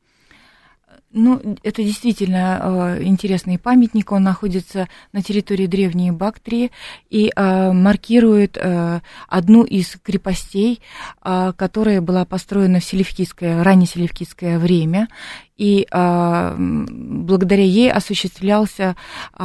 [1.10, 2.60] Ну, это действительно
[2.98, 4.12] э, интересный памятник.
[4.12, 6.70] Он находится на территории древней Бактрии
[7.10, 10.80] и э, маркирует э, одну из крепостей,
[11.24, 15.08] э, которая была построена в селевкидское, раннеселевкидское время.
[15.56, 18.94] И э, благодаря ей осуществлялся
[19.38, 19.44] э,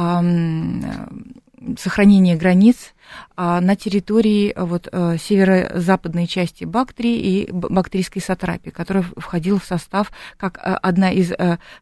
[1.78, 2.94] сохранение границ
[3.36, 9.64] а, на территории а, вот, а, северо-западной части Бактрии и Бактрийской сатрапии, которая входила в
[9.64, 11.32] состав, как одна из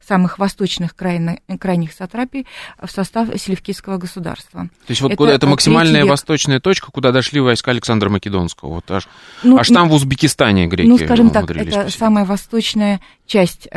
[0.05, 2.47] самых восточных крайних, крайних сатрапий,
[2.81, 4.69] в состав Селевкидского государства.
[4.87, 8.91] То есть вот это, куда это максимальная восточная точка, куда дошли войска Александра Македонского, вот
[8.91, 9.09] аж,
[9.43, 11.99] ну, аж там в Узбекистане греки Ну, скажем так, это посетить.
[11.99, 13.69] самая восточная часть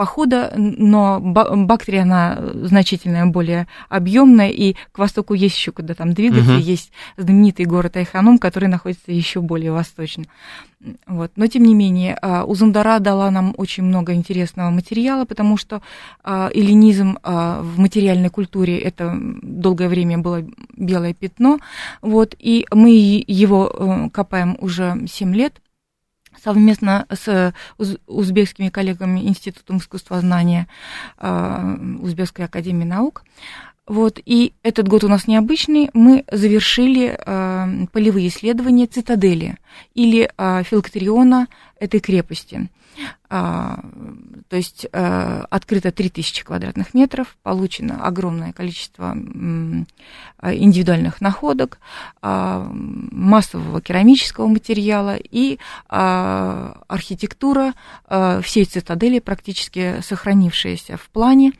[0.00, 6.54] похода, но бактерия, она значительно более объемная, и к востоку есть еще куда там двигаться,
[6.54, 6.58] угу.
[6.58, 10.24] есть знаменитый город Айханум, который находится еще более восточно.
[11.06, 11.32] Вот.
[11.36, 15.82] Но, тем не менее, а, Узундара дала нам очень много интересного материала, потому что
[16.24, 20.42] а, эллинизм а, в материальной культуре это долгое время было
[20.78, 21.58] белое пятно,
[22.00, 25.60] вот, и мы его э, копаем уже 7 лет,
[26.42, 27.52] совместно с
[28.06, 30.66] узбекскими коллегами Институтом искусствознания
[31.18, 33.24] а, Узбекской академии наук.
[33.90, 35.90] Вот, и этот год у нас необычный.
[35.94, 39.56] Мы завершили э, полевые исследования цитадели
[39.94, 41.48] или э, филоктериона
[41.80, 42.68] этой крепости.
[43.28, 43.80] А,
[44.48, 49.12] то есть а, открыто 3000 квадратных метров, получено огромное количество
[50.42, 51.78] индивидуальных находок,
[52.22, 55.58] а, массового керамического материала и
[55.88, 57.74] архитектура
[58.42, 61.52] всей цитадели практически сохранившаяся в плане.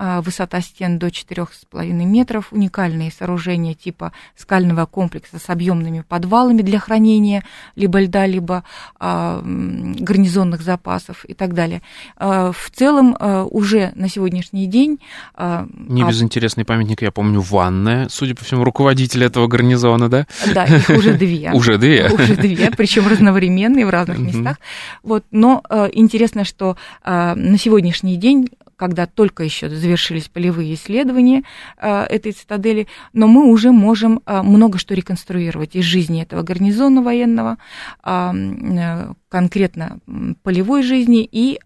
[0.00, 6.78] А, высота стен до 4,5 метров, уникальные сооружения типа скального комплекса с объемными подвалами для
[6.78, 7.42] хранения
[7.74, 8.62] либо льда, либо
[9.00, 11.82] а, гарнизонных запасов и так далее.
[12.16, 13.16] А, в целом
[13.50, 15.00] уже на сегодняшний день...
[15.36, 20.26] Не безинтересный памятник, я помню, ванная, судя по всему, руководитель этого гарнизона, да?
[20.54, 21.50] Да, их уже две.
[21.58, 22.08] Уже две?
[22.08, 24.60] Уже две, причем разновременные в разных местах.
[25.02, 31.42] Вот, но интересно, что на сегодняшний день когда только еще завершились полевые исследования
[31.76, 37.02] э, этой цитадели, но мы уже можем э, много что реконструировать из жизни этого гарнизона
[37.02, 37.58] военного,
[38.04, 40.00] э, конкретно
[40.42, 41.60] полевой жизни и,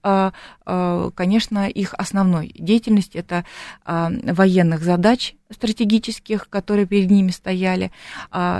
[0.64, 2.52] конечно, их основной.
[2.58, 3.44] Деятельность это
[3.84, 7.92] военных задач стратегических, которые перед ними стояли,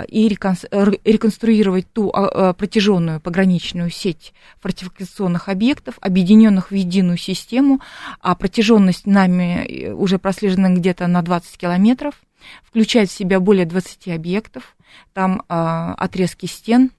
[0.07, 2.11] и реконструировать ту
[2.57, 7.81] протяженную пограничную сеть фортификационных объектов, объединенных в единую систему,
[8.21, 12.15] а протяженность нами э, уже прослежена где-то на 20 километров,
[12.63, 14.75] включает в себя более 20 объектов,
[15.13, 16.91] там отрезки стен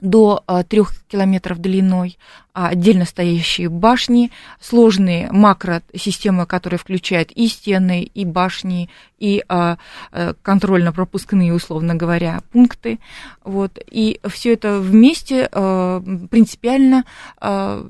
[0.00, 8.24] до трех километров длиной, а, отдельно стоящие башни, сложные макросистемы, которые включают и стены, и
[8.24, 8.88] башни,
[9.18, 9.78] и а,
[10.12, 12.98] э, контрольно-пропускные, условно говоря, пункты.
[13.42, 13.78] Вот.
[13.90, 17.04] И все это вместе а, принципиально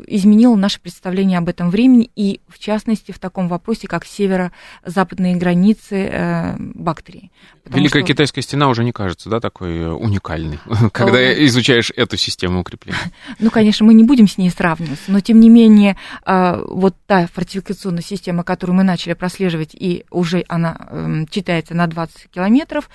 [0.06, 6.08] изменило наше представление об этом времени, и в частности в таком вопросе, как северо-западные границы
[6.10, 7.30] э, Бактрии.
[7.66, 8.08] Великая что...
[8.08, 10.58] китайская стена уже не кажется, да, такой э, уникальной,
[10.92, 12.98] когда изучаешь эту систему укрепления.
[13.38, 15.10] Ну, конечно, мы не будем с ней сравниваться.
[15.10, 20.44] Но, тем не менее, а, вот та фортификационная система, которую мы начали прослеживать, и уже
[20.48, 22.88] она эм, читается на 20 километров,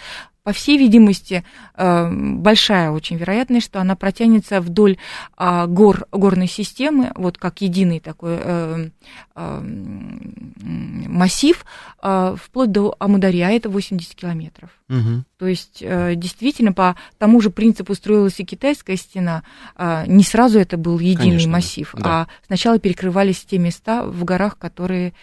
[0.50, 1.44] по всей видимости,
[1.76, 4.98] э, большая очень вероятность, что она протянется вдоль
[5.38, 8.90] а, гор, горной системы, вот как единый такой э,
[9.36, 9.62] э,
[11.08, 11.64] массив,
[12.00, 14.72] вплоть до Амударья, это 80 километров.
[14.90, 15.24] Угу.
[15.38, 19.44] То есть, действительно, по тому же принципу строилась и китайская стена.
[19.78, 22.22] Не сразу это был единый Конечно, массив, да.
[22.22, 25.14] а сначала перекрывались те места в горах, которые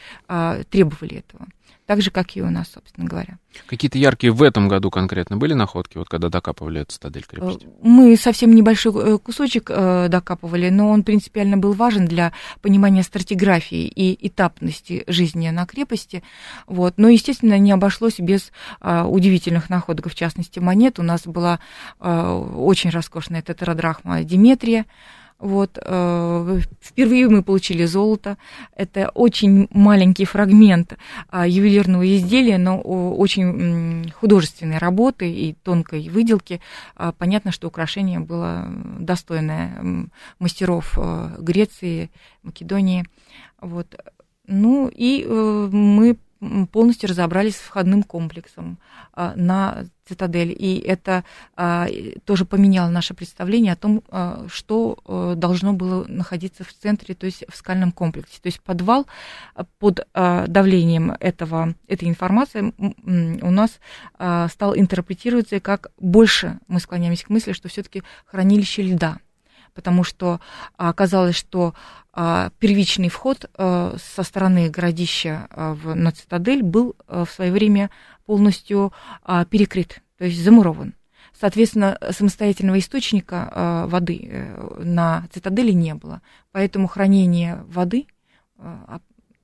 [0.70, 1.46] требовали этого
[1.86, 3.38] так же, как и у нас, собственно говоря.
[3.66, 7.66] Какие-то яркие в этом году конкретно были находки, вот когда докапывали эту цитадель крепости?
[7.66, 13.02] Э, мы совсем небольшой э, кусочек э, докапывали, но он принципиально был важен для понимания
[13.02, 16.22] стратиграфии и этапности жизни на крепости.
[16.66, 16.94] Вот.
[16.96, 20.98] Но, естественно, не обошлось без удивительных находок, в частности, монет.
[20.98, 21.60] У нас была
[22.00, 24.86] очень роскошная тетрадрахма Диметрия,
[25.38, 28.38] вот, э, впервые мы получили золото.
[28.74, 30.96] Это очень маленький фрагмент
[31.30, 36.60] э, ювелирного изделия, но очень художественной работы и тонкой выделки.
[36.96, 38.66] Э, понятно, что украшение было
[38.98, 42.10] достойное мастеров э, Греции,
[42.42, 43.04] Македонии.
[43.60, 43.94] Вот.
[44.46, 46.16] Ну и э, мы
[46.72, 48.78] полностью разобрались с входным комплексом
[49.12, 50.54] а, на цитадель.
[50.56, 51.24] И это
[51.56, 51.88] а,
[52.24, 57.26] тоже поменяло наше представление о том, а, что а, должно было находиться в центре, то
[57.26, 58.38] есть в скальном комплексе.
[58.40, 59.06] То есть подвал
[59.78, 62.72] под давлением этого, этой информации
[63.42, 63.78] у нас
[64.50, 69.18] стал интерпретироваться как больше мы склоняемся к мысли, что все-таки хранилище льда
[69.76, 70.40] потому что
[70.76, 71.74] оказалось, что
[72.12, 77.90] а, первичный вход а, со стороны городища а, в, на цитадель был в свое время
[78.24, 78.92] полностью
[79.50, 80.94] перекрыт, то есть замурован.
[81.38, 86.22] Соответственно, самостоятельного источника воды э, на цитадели не было.
[86.50, 88.06] Поэтому хранение воды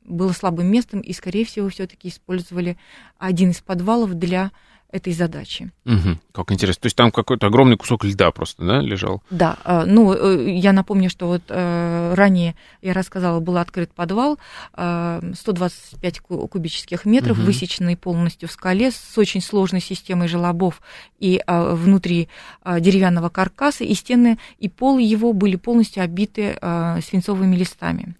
[0.03, 2.79] было слабым местом, и, скорее всего, все-таки использовали
[3.19, 4.53] один из подвалов для
[4.93, 5.73] этой задачи.
[5.87, 6.83] Угу, как интересно.
[6.83, 9.23] То есть там какой-то огромный кусок льда просто, да, лежал?
[9.31, 9.57] Да.
[9.65, 14.39] Э, ну, э, я напомню, что вот э, ранее я рассказала, был открыт подвал,
[14.75, 17.47] 125 кубических метров, угу.
[17.47, 20.83] высеченный полностью в скале, с очень сложной системой желобов
[21.19, 22.29] и внутри
[22.65, 26.59] деревянного каркаса, и стены, и пол его были полностью обиты
[27.01, 28.15] свинцовыми листами.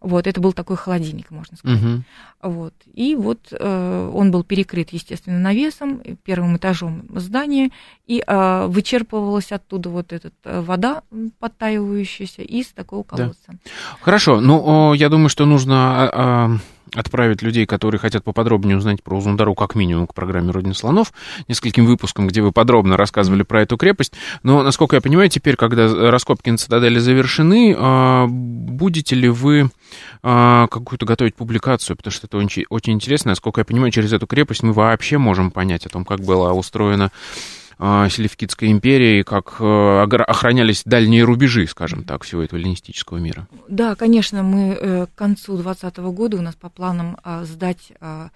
[0.00, 1.82] Вот, это был такой холодильник, можно сказать.
[1.82, 2.02] Угу.
[2.42, 2.74] Вот.
[2.94, 7.70] И вот э, он был перекрыт, естественно, навесом, первым этажом здания,
[8.06, 11.02] и э, вычерпывалась оттуда вот эта э, вода
[11.38, 13.38] подтаивающаяся из такого колодца.
[13.48, 13.58] Да.
[14.00, 16.60] Хорошо, ну, я думаю, что нужно...
[16.96, 21.12] Э, отправить людей, которые хотят поподробнее узнать про Узундару, как минимум, к программе «Родина слонов»,
[21.48, 24.12] нескольким выпускам, где вы подробно рассказывали про эту крепость.
[24.42, 29.70] Но, насколько я понимаю, теперь, когда раскопки на цитадели завершены, а, будете ли вы
[30.22, 33.30] а, какую-то готовить публикацию, потому что это очень, очень интересно.
[33.30, 37.10] Насколько я понимаю, через эту крепость мы вообще можем понять о том, как была устроена
[37.78, 43.46] Селевкидской империи, как э, охранялись дальние рубежи, скажем так, всего этого эллинистического мира.
[43.68, 48.30] Да, конечно, мы э, к концу 2020 года у нас по планам а, сдать а,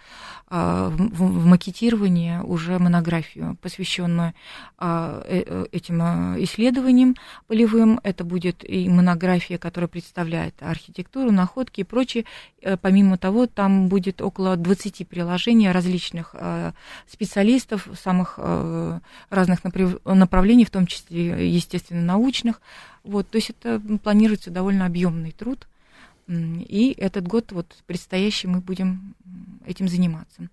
[0.50, 4.35] в макетирование уже монографию, посвященную
[4.79, 6.03] э, этим
[6.42, 7.14] исследованиям
[7.46, 8.00] полевым.
[8.03, 12.24] Это будет и монография, которая представляет архитектуру, находки и прочее.
[12.83, 16.35] Помимо того, там будет около 20 приложений различных
[17.06, 18.38] специалистов, самых
[19.31, 19.60] разных
[20.04, 22.60] направлений, в том числе, естественно, научных.
[23.04, 25.66] Вот, то есть это планируется довольно объемный труд.
[26.28, 29.14] И этот год, вот предстоящий, мы будем
[29.66, 30.48] этим заниматься.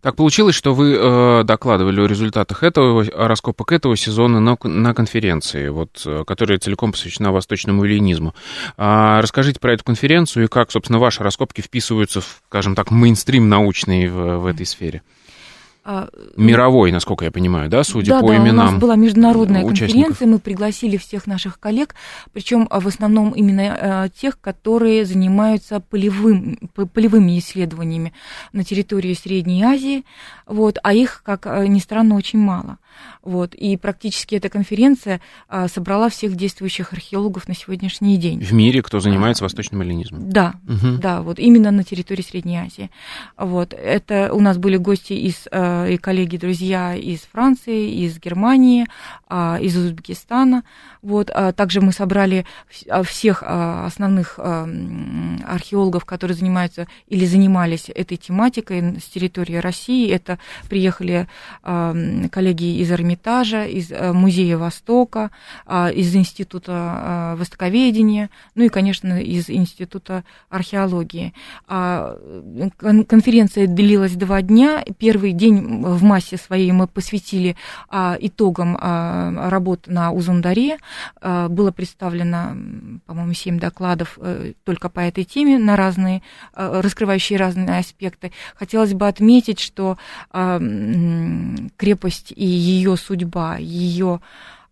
[0.00, 5.68] Так получилось, что вы э, докладывали о результатах этого раскопок этого сезона на, на конференции,
[5.68, 8.34] вот, э, которая целиком посвящена восточному эллинизму.
[8.78, 13.50] А, расскажите про эту конференцию и как, собственно, ваши раскопки вписываются, в, скажем так, мейнстрим
[13.50, 15.02] научный в, в этой сфере.
[15.04, 15.19] А,
[16.36, 18.68] Мировой, насколько я понимаю, да, судя да, по да, именам.
[18.68, 21.94] У нас была международная конференция, мы пригласили всех наших коллег,
[22.32, 26.58] причем а, в основном именно э, тех, которые занимаются полевым,
[26.92, 28.12] полевыми исследованиями
[28.52, 30.04] на территории Средней Азии,
[30.46, 32.78] вот, а их, как э, ни странно, очень мало.
[33.22, 38.40] Вот, и практически эта конференция а, собрала всех действующих археологов на сегодняшний день.
[38.40, 40.30] В мире, кто занимается восточным эллинизмом.
[40.30, 40.98] Да, угу.
[40.98, 42.90] да, вот именно на территории Средней Азии.
[43.36, 48.86] Вот, это у нас были гости из, а, и коллеги, друзья из Франции, из Германии,
[49.28, 50.64] а, из Узбекистана.
[51.02, 52.44] Вот, а также мы собрали
[53.04, 60.10] всех основных археологов, которые занимаются или занимались этой тематикой с территории России.
[60.10, 61.26] Это приехали
[61.62, 65.30] коллеги из Эрмитажа, из э, Музея Востока,
[65.66, 71.32] а, из Института а, Востоковедения, ну и, конечно, из Института археологии.
[71.66, 72.16] А,
[73.06, 74.84] конференция длилась два дня.
[74.98, 77.56] Первый день в массе своей мы посвятили
[77.90, 80.78] итогам работ на Узундаре.
[81.22, 82.56] Было представлено,
[83.06, 86.22] по-моему, семь докладов э, только по этой теме на разные,
[86.54, 88.32] раскрывающие разные аспекты.
[88.54, 89.98] Хотелось бы отметить, что
[91.76, 94.20] крепость и ее судьба, ее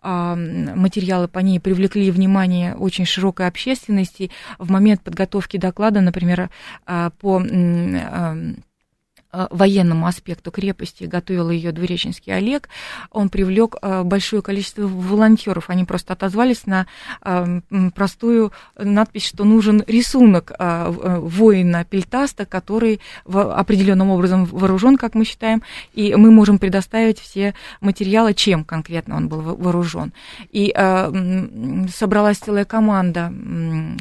[0.00, 4.30] а, материалы по ней привлекли внимание очень широкой общественности.
[4.58, 6.50] В момент подготовки доклада, например,
[6.86, 7.42] а, по
[9.32, 12.70] военному аспекту крепости, готовил ее Двуреченский Олег,
[13.10, 15.68] он привлек э, большое количество волонтеров.
[15.68, 16.86] Они просто отозвались на
[17.22, 17.60] э,
[17.94, 25.62] простую надпись, что нужен рисунок воина Пельтаста, который определенным образом вооружен, как мы считаем,
[25.92, 30.12] и мы можем предоставить все материалы, чем конкретно он был вооружен.
[30.50, 30.72] И
[31.92, 33.32] собралась целая команда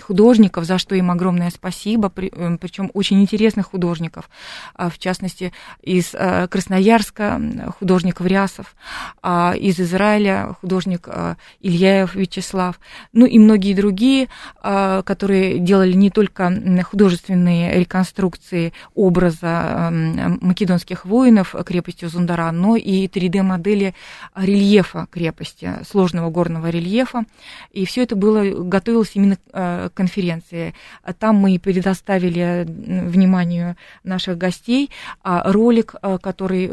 [0.01, 4.29] художников, за что им огромное спасибо, причем очень интересных художников,
[4.77, 5.51] в частности, частности,
[5.81, 7.41] из э, Красноярска
[7.79, 8.75] художник Врясов,
[9.23, 12.79] а из Израиля художник э, Ильяев Вячеслав,
[13.13, 14.27] ну и многие другие,
[14.63, 16.53] э, которые делали не только
[16.83, 23.95] художественные реконструкции образа македонских воинов крепости Зундара, но и 3D-модели
[24.35, 27.23] рельефа крепости, сложного горного рельефа.
[27.71, 30.73] И все это было, готовилось именно к конференции.
[31.19, 34.91] Там мы предоставили вниманию наших гостей
[35.23, 36.71] ролик, а, который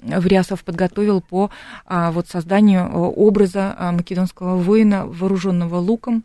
[0.00, 1.50] Врясов подготовил по
[1.86, 6.24] а, вот созданию образа македонского воина, вооруженного луком,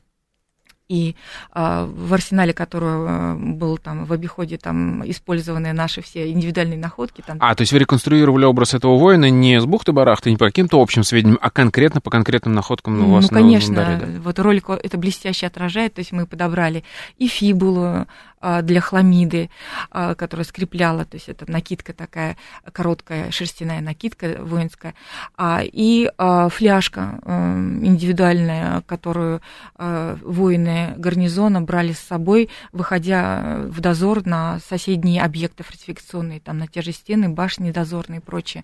[0.89, 1.15] и
[1.51, 7.23] а, в арсенале, который был там в обиходе, там использованы наши все индивидуальные находки.
[7.25, 7.37] Там...
[7.39, 11.03] А, то есть вы реконструировали образ этого воина не с бухты-барахты, не по каким-то общим
[11.03, 14.05] сведениям, а конкретно по конкретным находкам у вас Ну, конечно, на да?
[14.23, 16.83] вот ролик это блестяще отражает, то есть мы подобрали
[17.19, 18.07] и фибулу, а,
[18.41, 19.49] для хламиды,
[19.91, 22.37] а, которая скрепляла, то есть это накидка такая,
[22.71, 24.95] короткая шерстяная накидка воинская,
[25.35, 26.09] а, и
[26.49, 29.41] фляжка индивидуальная, которую
[29.77, 36.81] воины гарнизона брали с собой, выходя в дозор на соседние объекты фортификационные, там на те
[36.81, 38.63] же стены, башни дозорные и прочее.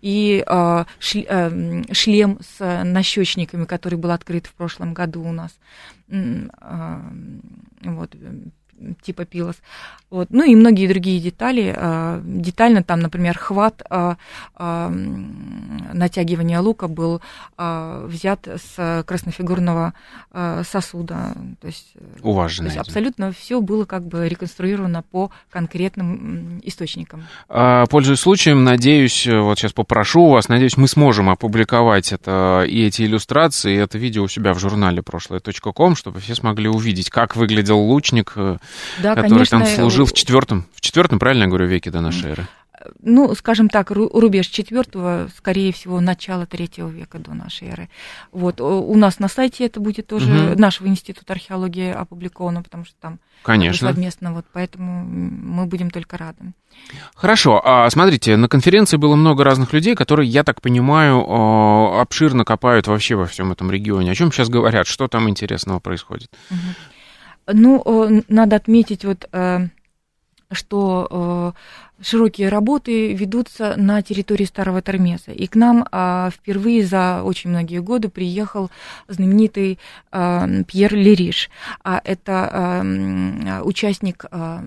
[0.00, 0.44] И
[1.00, 5.52] шлем с нащечниками, который был открыт в прошлом году у нас.
[6.08, 8.16] Вот,
[9.02, 9.56] типа пилос.
[10.08, 10.28] Вот.
[10.30, 11.74] Ну и многие другие детали.
[11.76, 14.16] А, детально там, например, хват а,
[14.54, 17.20] а, натягивания лука был
[17.56, 19.94] взят с краснофигурного
[20.64, 21.34] сосуда.
[21.60, 26.60] То есть, У вас же то есть абсолютно все было как бы реконструировано по конкретным
[26.62, 27.24] источникам.
[27.48, 33.02] Пользуясь случаем, надеюсь, вот сейчас попрошу у вас, надеюсь, мы сможем опубликовать это и эти
[33.02, 37.78] иллюстрации, и это видео у себя в журнале прошлое.ком, чтобы все смогли увидеть, как выглядел
[37.78, 38.58] лучник э,
[39.02, 42.30] да, который конечно, там служил в четвертом, в четвертом, правильно я говорю, веке до нашей
[42.30, 42.46] эры?
[43.00, 47.88] ну, скажем так, рубеж четвертого, скорее всего, начало третьего века до нашей эры.
[48.32, 50.60] Вот у нас на сайте это будет тоже угу.
[50.60, 53.88] нашего института археологии опубликовано, потому что там Конечно.
[53.88, 56.52] совместно, вот поэтому мы будем только рады.
[57.14, 61.20] Хорошо, а смотрите, на конференции было много разных людей, которые, я так понимаю,
[62.00, 64.12] обширно копают вообще во всем этом регионе.
[64.12, 66.30] О чем сейчас говорят, что там интересного происходит?
[66.50, 66.58] Угу.
[67.46, 69.68] Ну, надо отметить вот, э,
[70.50, 71.54] что
[72.00, 75.32] широкие работы ведутся на территории Старого Термеза.
[75.32, 78.70] И к нам а, впервые за очень многие годы приехал
[79.08, 79.78] знаменитый
[80.10, 81.50] а, Пьер Лериш.
[81.82, 84.64] А это а, участник а,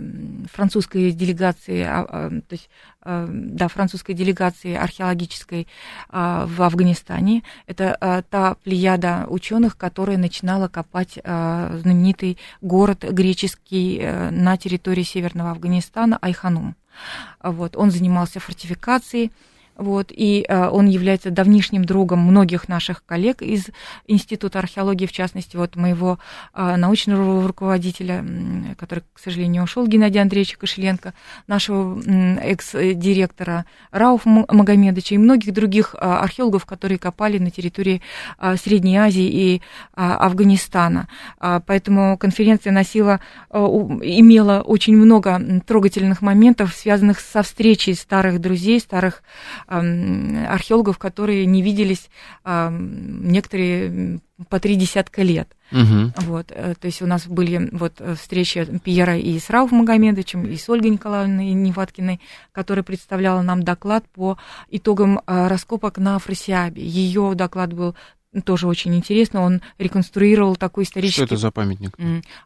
[0.52, 2.70] французской делегации, а, а, то есть
[3.02, 5.68] а, да, французской делегации археологической
[6.10, 7.44] а, в Афганистане.
[7.68, 15.04] Это а, та плеяда ученых, которая начинала копать а, знаменитый город греческий а, на территории
[15.04, 16.76] Северного Афганистана Айханум.
[17.42, 19.32] Вот, он занимался фортификацией,
[19.80, 23.68] вот, и э, он является давнишним другом многих наших коллег из
[24.08, 26.20] Института археологии, в частности, вот моего
[26.54, 28.26] э, научного руководителя,
[28.78, 31.14] который, к сожалению, ушел, Геннадия Андреевича Кошеленко,
[31.48, 31.98] нашего
[32.42, 38.02] экс-директора Рауф Магомедовича и многих других э, археологов, которые копали на территории
[38.62, 39.62] Средней Азии и
[39.94, 41.08] Афганистана.
[41.40, 43.22] Поэтому конференция носила,
[43.52, 49.24] имела очень много трогательных моментов, связанных со встречей старых друзей, старых
[49.70, 52.10] археологов, которые не виделись
[52.46, 55.50] некоторые по три десятка лет.
[55.72, 56.14] Угу.
[56.28, 60.46] Вот, э, то есть у нас были вот э, встречи Пьера и с Рауф Магомедовичем,
[60.46, 62.20] и с Ольгой Николаевной Иневаткиной,
[62.52, 64.38] которая представляла нам доклад по
[64.70, 66.82] итогам э, раскопок на Афросиабе.
[66.82, 67.96] Ее доклад был
[68.44, 69.42] тоже очень интересно.
[69.42, 71.26] Он реконструировал такой исторический...
[71.26, 71.98] Что это за памятник?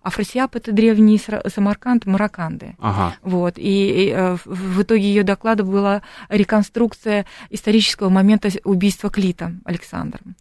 [0.01, 2.75] Афросиаб– это древний Самарканд, Мараканды.
[2.79, 3.15] Ага.
[3.21, 3.57] Вот.
[3.57, 10.36] И, и э, в итоге ее доклада была реконструкция исторического момента убийства Клита Александром.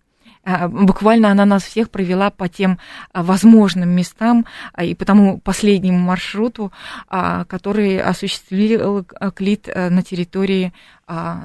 [0.45, 2.79] А, буквально она нас всех провела по тем
[3.13, 6.73] а, возможным местам а, и по тому последнему маршруту,
[7.09, 10.73] который осуществил Клит э, на территории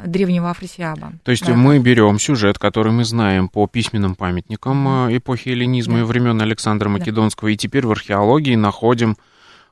[0.05, 1.13] древнего Афросиаба.
[1.23, 1.53] То есть да.
[1.53, 5.99] мы берем сюжет, который мы знаем по письменным памятникам эпохи эллинизма да.
[6.01, 7.53] и времен Александра Македонского, да.
[7.53, 9.17] и теперь в археологии находим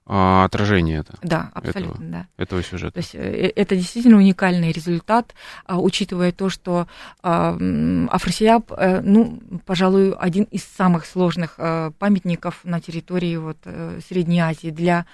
[0.07, 1.17] а, отражение это.
[1.23, 2.27] Да, абсолютно, этого, да.
[2.37, 2.93] Этого сюжета.
[2.93, 5.33] То есть э, это действительно уникальный результат,
[5.65, 6.87] а, учитывая то, что
[7.23, 7.57] а,
[8.11, 13.57] Афросияб, э, ну, пожалуй, один из самых сложных а, памятников на территории вот,
[14.07, 15.05] Средней Азии для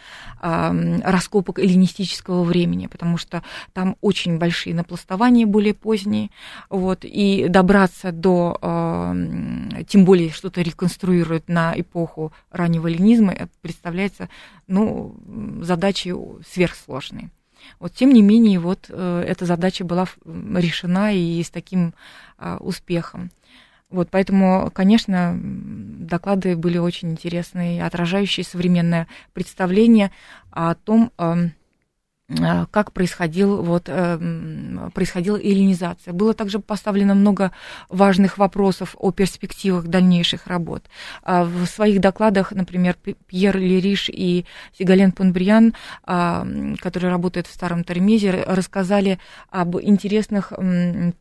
[0.41, 6.31] раскопок эллинистического времени, потому что там очень большие напластования более поздние,
[6.69, 8.57] вот, и добраться до,
[9.87, 14.29] тем более что-то реконструируют на эпоху раннего эллинизма, представляется
[14.67, 14.80] ну,
[15.61, 16.13] задачи
[16.47, 17.29] сверхсложные.
[17.79, 21.93] Вот, тем не менее, вот э, эта задача была решена и с таким
[22.37, 23.31] э, успехом.
[23.89, 30.11] Вот, поэтому, конечно, доклады были очень интересные, отражающие современное представление
[30.49, 31.11] о том,
[32.71, 36.13] как происходил, вот, э, происходила эллинизация.
[36.13, 37.51] Было также поставлено много
[37.89, 40.83] важных вопросов о перспективах дальнейших работ.
[41.23, 42.95] А в своих докладах, например,
[43.27, 44.45] Пьер Лериш и
[44.77, 45.73] Сигален Пунбриан,
[46.03, 46.45] а,
[46.79, 49.19] которые работают в Старом Термезе, рассказали
[49.49, 50.53] об интересных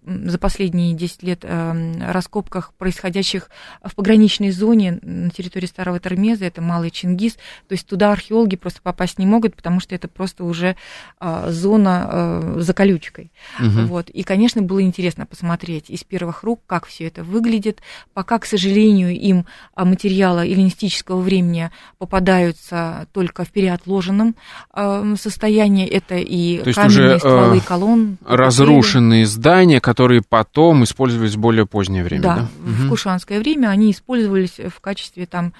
[0.06, 3.50] за последние 10 лет э, раскопках, происходящих
[3.82, 8.80] в пограничной зоне на территории Старого Термеза, это Малый Чингис, то есть туда археологи просто
[8.82, 10.76] попасть не могут, потому что это просто уже
[11.20, 13.30] зона а, за колючкой.
[13.58, 13.86] Угу.
[13.86, 14.10] Вот.
[14.10, 17.80] И, конечно, было интересно посмотреть из первых рук, как все это выглядит.
[18.14, 24.34] Пока, к сожалению, им а, материалы эллинистического времени попадаются только в переотложенном
[25.16, 25.86] состоянии.
[25.86, 28.18] Это и То каменные уже, стволы э, колонн.
[28.26, 32.22] Разрушенные здания, которые потом использовались в более позднее время.
[32.22, 32.48] Да, да?
[32.58, 32.90] в угу.
[32.90, 35.52] Кушанское время они использовались в качестве там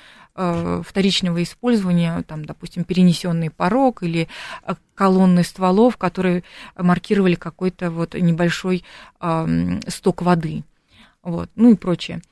[0.83, 4.29] вторичного использования, там, допустим, перенесенный порог или
[4.65, 6.45] э, колонны стволов, которые
[6.77, 8.85] маркировали какой-то вот небольшой
[9.21, 10.65] э, сток воды,
[11.23, 12.23] вот, ну и прочее.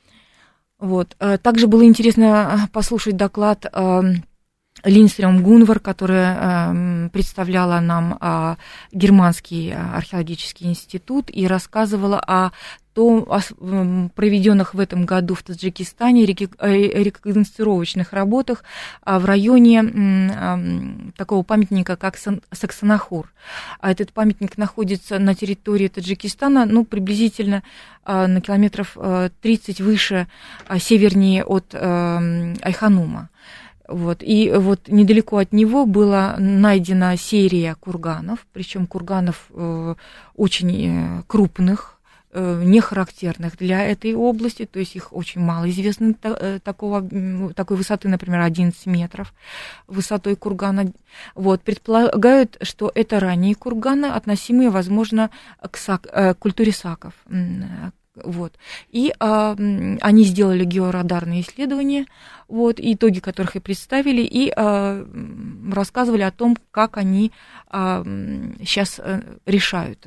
[0.78, 1.16] Вот.
[1.18, 4.02] Э, также было интересно послушать доклад э,
[4.84, 8.56] Линстрем Гунвар, которая э, представляла нам э,
[8.92, 12.52] германский археологический институт и рассказывала о
[12.98, 13.40] том, о
[14.16, 18.64] проведенных в этом году в Таджикистане э, реконструировочных работах
[19.04, 22.18] а, в районе э, такого памятника, как
[22.50, 23.32] Саксанахур.
[23.78, 27.62] А этот памятник находится на территории Таджикистана, ну, приблизительно
[28.04, 28.96] э, на километров
[29.42, 30.26] 30 выше,
[30.80, 33.28] севернее от Айханума.
[33.88, 34.22] Вот.
[34.22, 39.94] И вот недалеко от него была найдена серия курганов, причем курганов э,
[40.36, 41.98] очень э, крупных,
[42.32, 46.12] э, не характерных для этой области, то есть их очень мало известно
[46.62, 47.08] такого,
[47.54, 49.32] такой высоты, например, 11 метров
[49.86, 50.92] высотой кургана.
[51.34, 51.62] Вот.
[51.62, 55.30] Предполагают, что это ранние курганы, относимые, возможно,
[55.62, 57.14] к, сак, к культуре саков,
[58.24, 58.54] Вот.
[58.90, 62.06] И а, они сделали георадарные исследования,
[62.48, 65.04] вот, итоги которых и представили, и а,
[65.72, 67.32] рассказывали о том, как они
[67.68, 68.02] а,
[68.64, 70.06] сейчас э, решают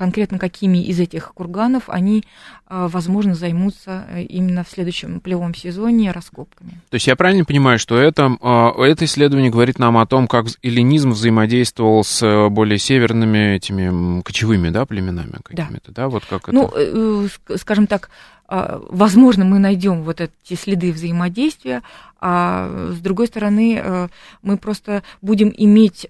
[0.00, 2.24] конкретно какими из этих курганов они,
[2.66, 6.80] а, возможно, займутся э, именно в следующем полевом сезоне раскопками.
[6.88, 10.46] То есть я правильно понимаю, что это, а, это исследование говорит нам о том, как
[10.62, 16.04] эллинизм взаимодействовал с э, более северными этими кочевыми да, племенами какими-то, да.
[16.04, 16.08] да?
[16.08, 16.96] Вот как ну, это...
[16.96, 17.28] Ну,
[17.58, 18.08] скажем так,
[18.48, 21.82] а, возможно, мы найдем вот эти следы взаимодействия,
[22.22, 24.08] а с другой стороны,
[24.40, 26.08] мы просто будем иметь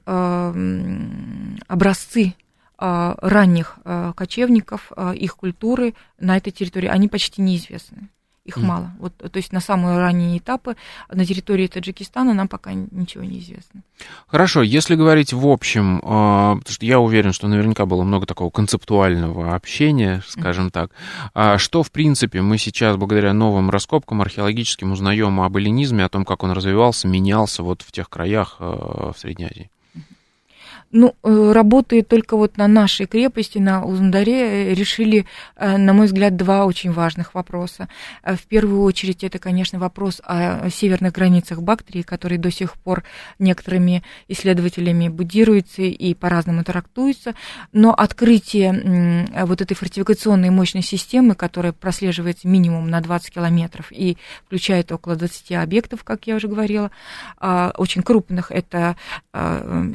[1.66, 2.34] образцы
[2.80, 8.08] ранних а, кочевников, а, их культуры на этой территории, они почти неизвестны.
[8.46, 8.62] Их mm.
[8.62, 8.90] мало.
[8.98, 10.74] Вот, то есть на самые ранние этапы
[11.10, 13.82] на территории Таджикистана нам пока ничего не известно.
[14.26, 19.54] Хорошо, если говорить в общем, потому что я уверен, что наверняка было много такого концептуального
[19.54, 20.70] общения, скажем mm.
[20.70, 26.24] так, что, в принципе, мы сейчас, благодаря новым раскопкам археологическим, узнаем об эллинизме, о том,
[26.24, 29.70] как он развивался, менялся вот в тех краях в Средней Азии?
[30.93, 35.24] Ну, э, работает только вот на нашей крепости, на Узундаре, э, решили,
[35.55, 37.88] э, на мой взгляд, два очень важных вопроса.
[38.24, 43.05] В первую очередь, это, конечно, вопрос о северных границах Бактрии, который до сих пор
[43.38, 47.34] некоторыми исследователями будируется и по-разному трактуется,
[47.72, 54.16] но открытие вот этой фортификационной мощной системы, которая прослеживается минимум на 20 километров и
[54.47, 56.91] включает около 20 объектов, как я уже говорила,
[57.38, 58.97] а, очень крупных, это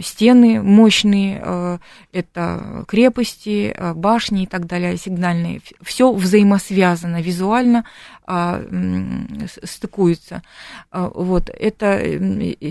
[0.01, 1.77] стены, мощные, э,
[2.13, 5.61] это крепости, э, башни и так далее, сигнальные.
[5.81, 7.85] Все взаимосвязано визуально,
[8.27, 8.61] а,
[9.63, 10.41] стыкуется.
[10.91, 11.49] А, вот.
[11.49, 11.99] Эта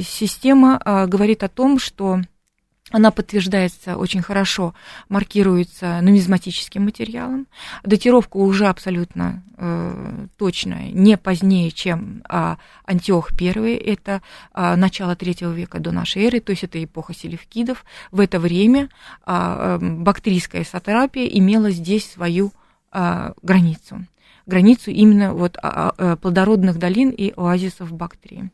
[0.02, 2.20] система а, говорит о том, что
[2.90, 4.74] она подтверждается очень хорошо,
[5.08, 7.46] маркируется нумизматическим материалом.
[7.82, 14.20] Датировка уже абсолютно э, точная, не позднее, чем э, Антиох I, это
[14.54, 17.86] э, начало третьего века до нашей эры, то есть это эпоха селевкидов.
[18.10, 18.90] В это время
[19.26, 22.52] э, бактрийская сатрапия имела здесь свою
[22.92, 24.06] э, границу
[24.46, 25.56] границу именно вот
[26.20, 28.50] плодородных долин и оазисов Бактрии.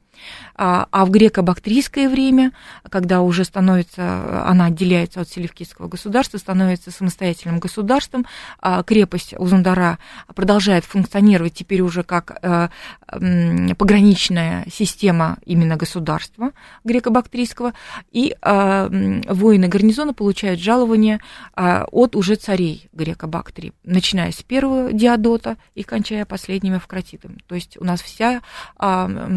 [0.55, 2.53] А, а в греко-бактрийское время,
[2.89, 8.27] когда уже становится, она отделяется от селевкидского государства, становится самостоятельным государством,
[8.61, 9.99] а крепость Узундара
[10.35, 12.68] продолжает функционировать теперь уже как э,
[13.77, 16.53] пограничная система именно государства
[16.85, 17.73] греко-бактрийского,
[18.11, 21.21] и э, воины гарнизона получают жалование
[21.55, 27.39] от уже царей греко-бактрии, начиная с первого диадота и кончая последними вкратитами.
[27.47, 28.43] То есть у нас вся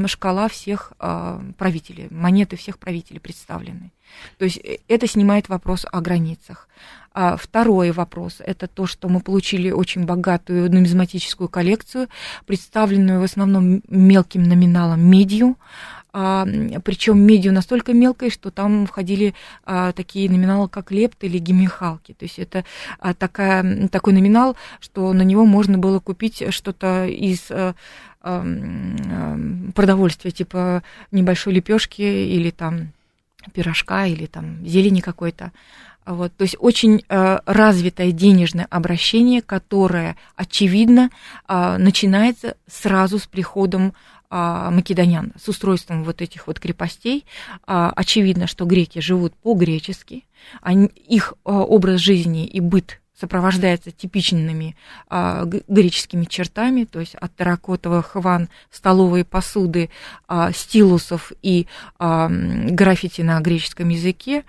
[0.08, 3.92] шкала всех всех а, правителей, монеты всех правителей представлены.
[4.38, 6.68] То есть э, это снимает вопрос о границах.
[7.14, 12.08] А второй вопрос– это то, что мы получили очень богатую нумизматическую коллекцию,
[12.48, 15.58] представленную в основном мелким номиналом медью,
[16.16, 16.46] а,
[16.84, 19.34] причем медью настолько мелкой, что там входили
[19.66, 22.14] а, такие номиналы, как лепт или гемихалки.
[22.14, 22.66] То есть это
[23.00, 27.74] а, такая, такой номинал, что на него можно было купить что-то из а,
[28.24, 32.94] продовольствия, типа небольшой лепешки или там
[33.54, 35.52] пирожка или там зелени какой-то.
[36.06, 41.10] Вот, то есть очень э, развитое денежное обращение, которое, очевидно,
[41.48, 43.94] э, начинается сразу с приходом
[44.30, 47.26] э, македонян, с устройством вот этих вот крепостей.
[47.68, 50.26] Э, очевидно, что греки живут по-гречески,
[50.62, 54.76] они, их э, образ жизни и быт сопровождается типичными
[55.10, 59.90] а, греческими чертами, то есть от терракотовых ван, столовой посуды,
[60.28, 61.68] а, стилусов и
[62.00, 64.44] а, граффити на греческом языке,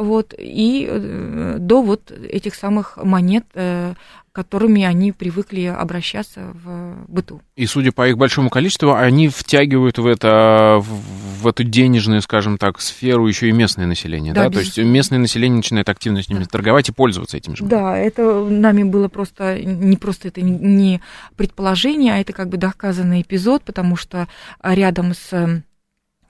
[0.00, 3.94] вот, и э, до вот этих самых монет, э,
[4.32, 7.42] которыми они привыкли обращаться в быту.
[7.56, 12.80] И судя по их большому количеству, они втягивают в это, в эту денежную, скажем так,
[12.80, 14.44] сферу еще и местное население, да?
[14.44, 14.50] да?
[14.50, 16.46] То есть местное население начинает активно с ними да.
[16.46, 17.64] торговать и пользоваться этим же.
[17.64, 21.00] Да, это нами было просто, не просто это не
[21.36, 24.28] предположение, а это как бы доказанный эпизод, потому что
[24.62, 25.62] рядом с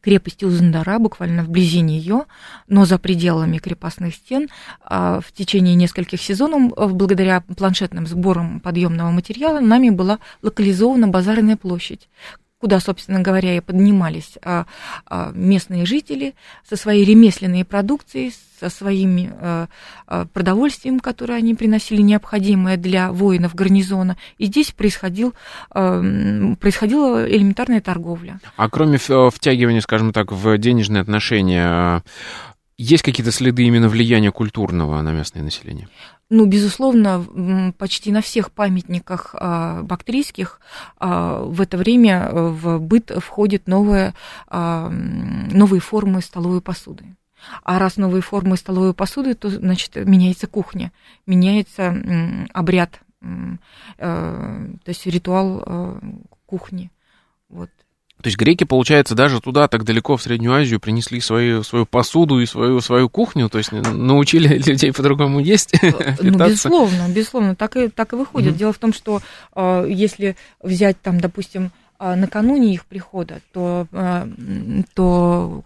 [0.01, 2.25] крепости Узандара, буквально вблизи нее,
[2.69, 4.49] но за пределами крепостных стен,
[4.83, 11.57] а, в течение нескольких сезонов, э, благодаря планшетным сборам подъемного материала, нами была локализована базарная
[11.57, 12.09] площадь,
[12.61, 14.67] куда, собственно говоря, и поднимались а,
[15.07, 16.35] а, местные жители
[16.69, 19.67] со своей ремесленной продукцией, со своим э,
[20.07, 24.19] э, продовольствием, которое они приносили, необходимое для воинов гарнизона.
[24.37, 25.33] И здесь происходил,
[25.75, 28.39] э, происходила элементарная торговля.
[28.57, 32.03] А кроме втягивания, скажем так, в денежные отношения,
[32.81, 35.87] есть какие-то следы именно влияния культурного на местное население?
[36.31, 40.61] Ну, безусловно, почти на всех памятниках а, бактрийских
[40.97, 44.15] а, в это время э, в быт входят новые,
[44.47, 47.05] а, новые формы столовой посуды.
[47.65, 50.91] А раз новые формы столовой посуды, то, значит, меняется кухня,
[51.27, 51.95] меняется
[52.55, 53.57] обряд, э,
[53.99, 56.01] то есть ритуал э,
[56.47, 56.91] кухни.
[57.51, 57.71] Вот.
[58.23, 62.41] То есть греки, получается, даже туда, так далеко, в Среднюю Азию, принесли свою, свою посуду
[62.41, 67.77] и свою, свою кухню, то есть научили людей по-другому есть, э, Ну, безусловно, безусловно, так
[67.77, 68.55] и, так и выходит.
[68.55, 68.59] Mm-hmm.
[68.59, 69.21] Дело в том, что
[69.55, 71.71] э, если взять там, допустим,
[72.03, 74.27] а, накануне их прихода, то, а,
[74.95, 75.63] то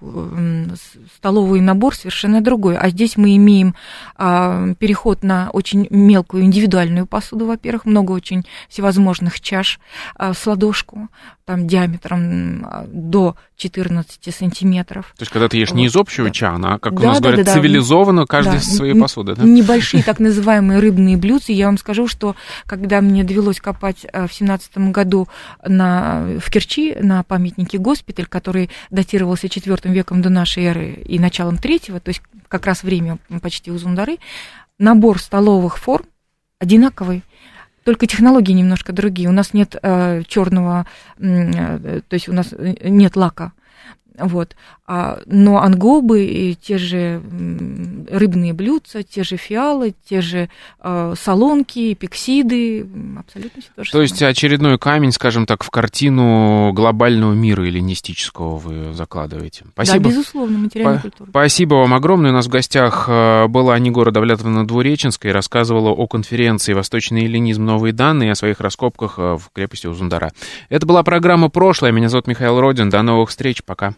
[1.17, 2.77] столовый набор совершенно другой.
[2.77, 3.77] А здесь мы имеем
[4.17, 9.79] а, переход на очень мелкую индивидуальную посуду, во-первых, много очень всевозможных чаш
[10.19, 11.09] с ладошку,
[11.45, 15.13] там диаметром до 14 сантиметров.
[15.17, 16.33] То есть, когда ты ешь не из общего да.
[16.33, 18.61] чана, а, как да, у нас да, говорят, да, цивилизованно, каждый да.
[18.61, 19.43] со своей посуды, да?
[19.45, 21.53] Небольшие так называемые рыбные блюдца.
[21.53, 22.35] Я вам скажу, что
[22.67, 25.29] когда мне довелось копать в семнадцатом году
[25.65, 31.59] на в Керчи на памятнике госпиталь, который датировался IV веком до нашей эры и началом
[31.59, 34.19] третьего, то есть как раз время почти у Зундары,
[34.79, 36.07] набор столовых форм
[36.59, 37.23] одинаковый,
[37.85, 39.29] только технологии немножко другие.
[39.29, 40.87] У нас нет э, черного,
[41.19, 43.53] э, то есть у нас нет лака
[44.19, 44.57] вот.
[44.87, 47.23] А, но ангобы, и те же
[48.11, 52.87] рыбные блюдца, те же фиалы, те же э, солонки, пиксиды,
[53.19, 58.59] абсолютно все то же То есть очередной камень, скажем так, в картину глобального мира эллинистического
[58.59, 59.65] вы закладываете.
[59.73, 60.01] Спасибо.
[60.01, 61.31] Да, безусловно, материальная По- культура.
[61.31, 62.31] Спасибо вам огромное.
[62.31, 67.65] У нас в гостях э, была Анигора Давлятовна Двуреченская и рассказывала о конференции «Восточный эллинизм.
[67.65, 70.33] Новые данные» о своих раскопках в крепости Узундара.
[70.69, 71.91] Это была программа «Прошлое».
[71.91, 72.91] Меня зовут Михаил Родин.
[72.91, 73.65] До новых встреч.
[73.65, 73.95] Пока.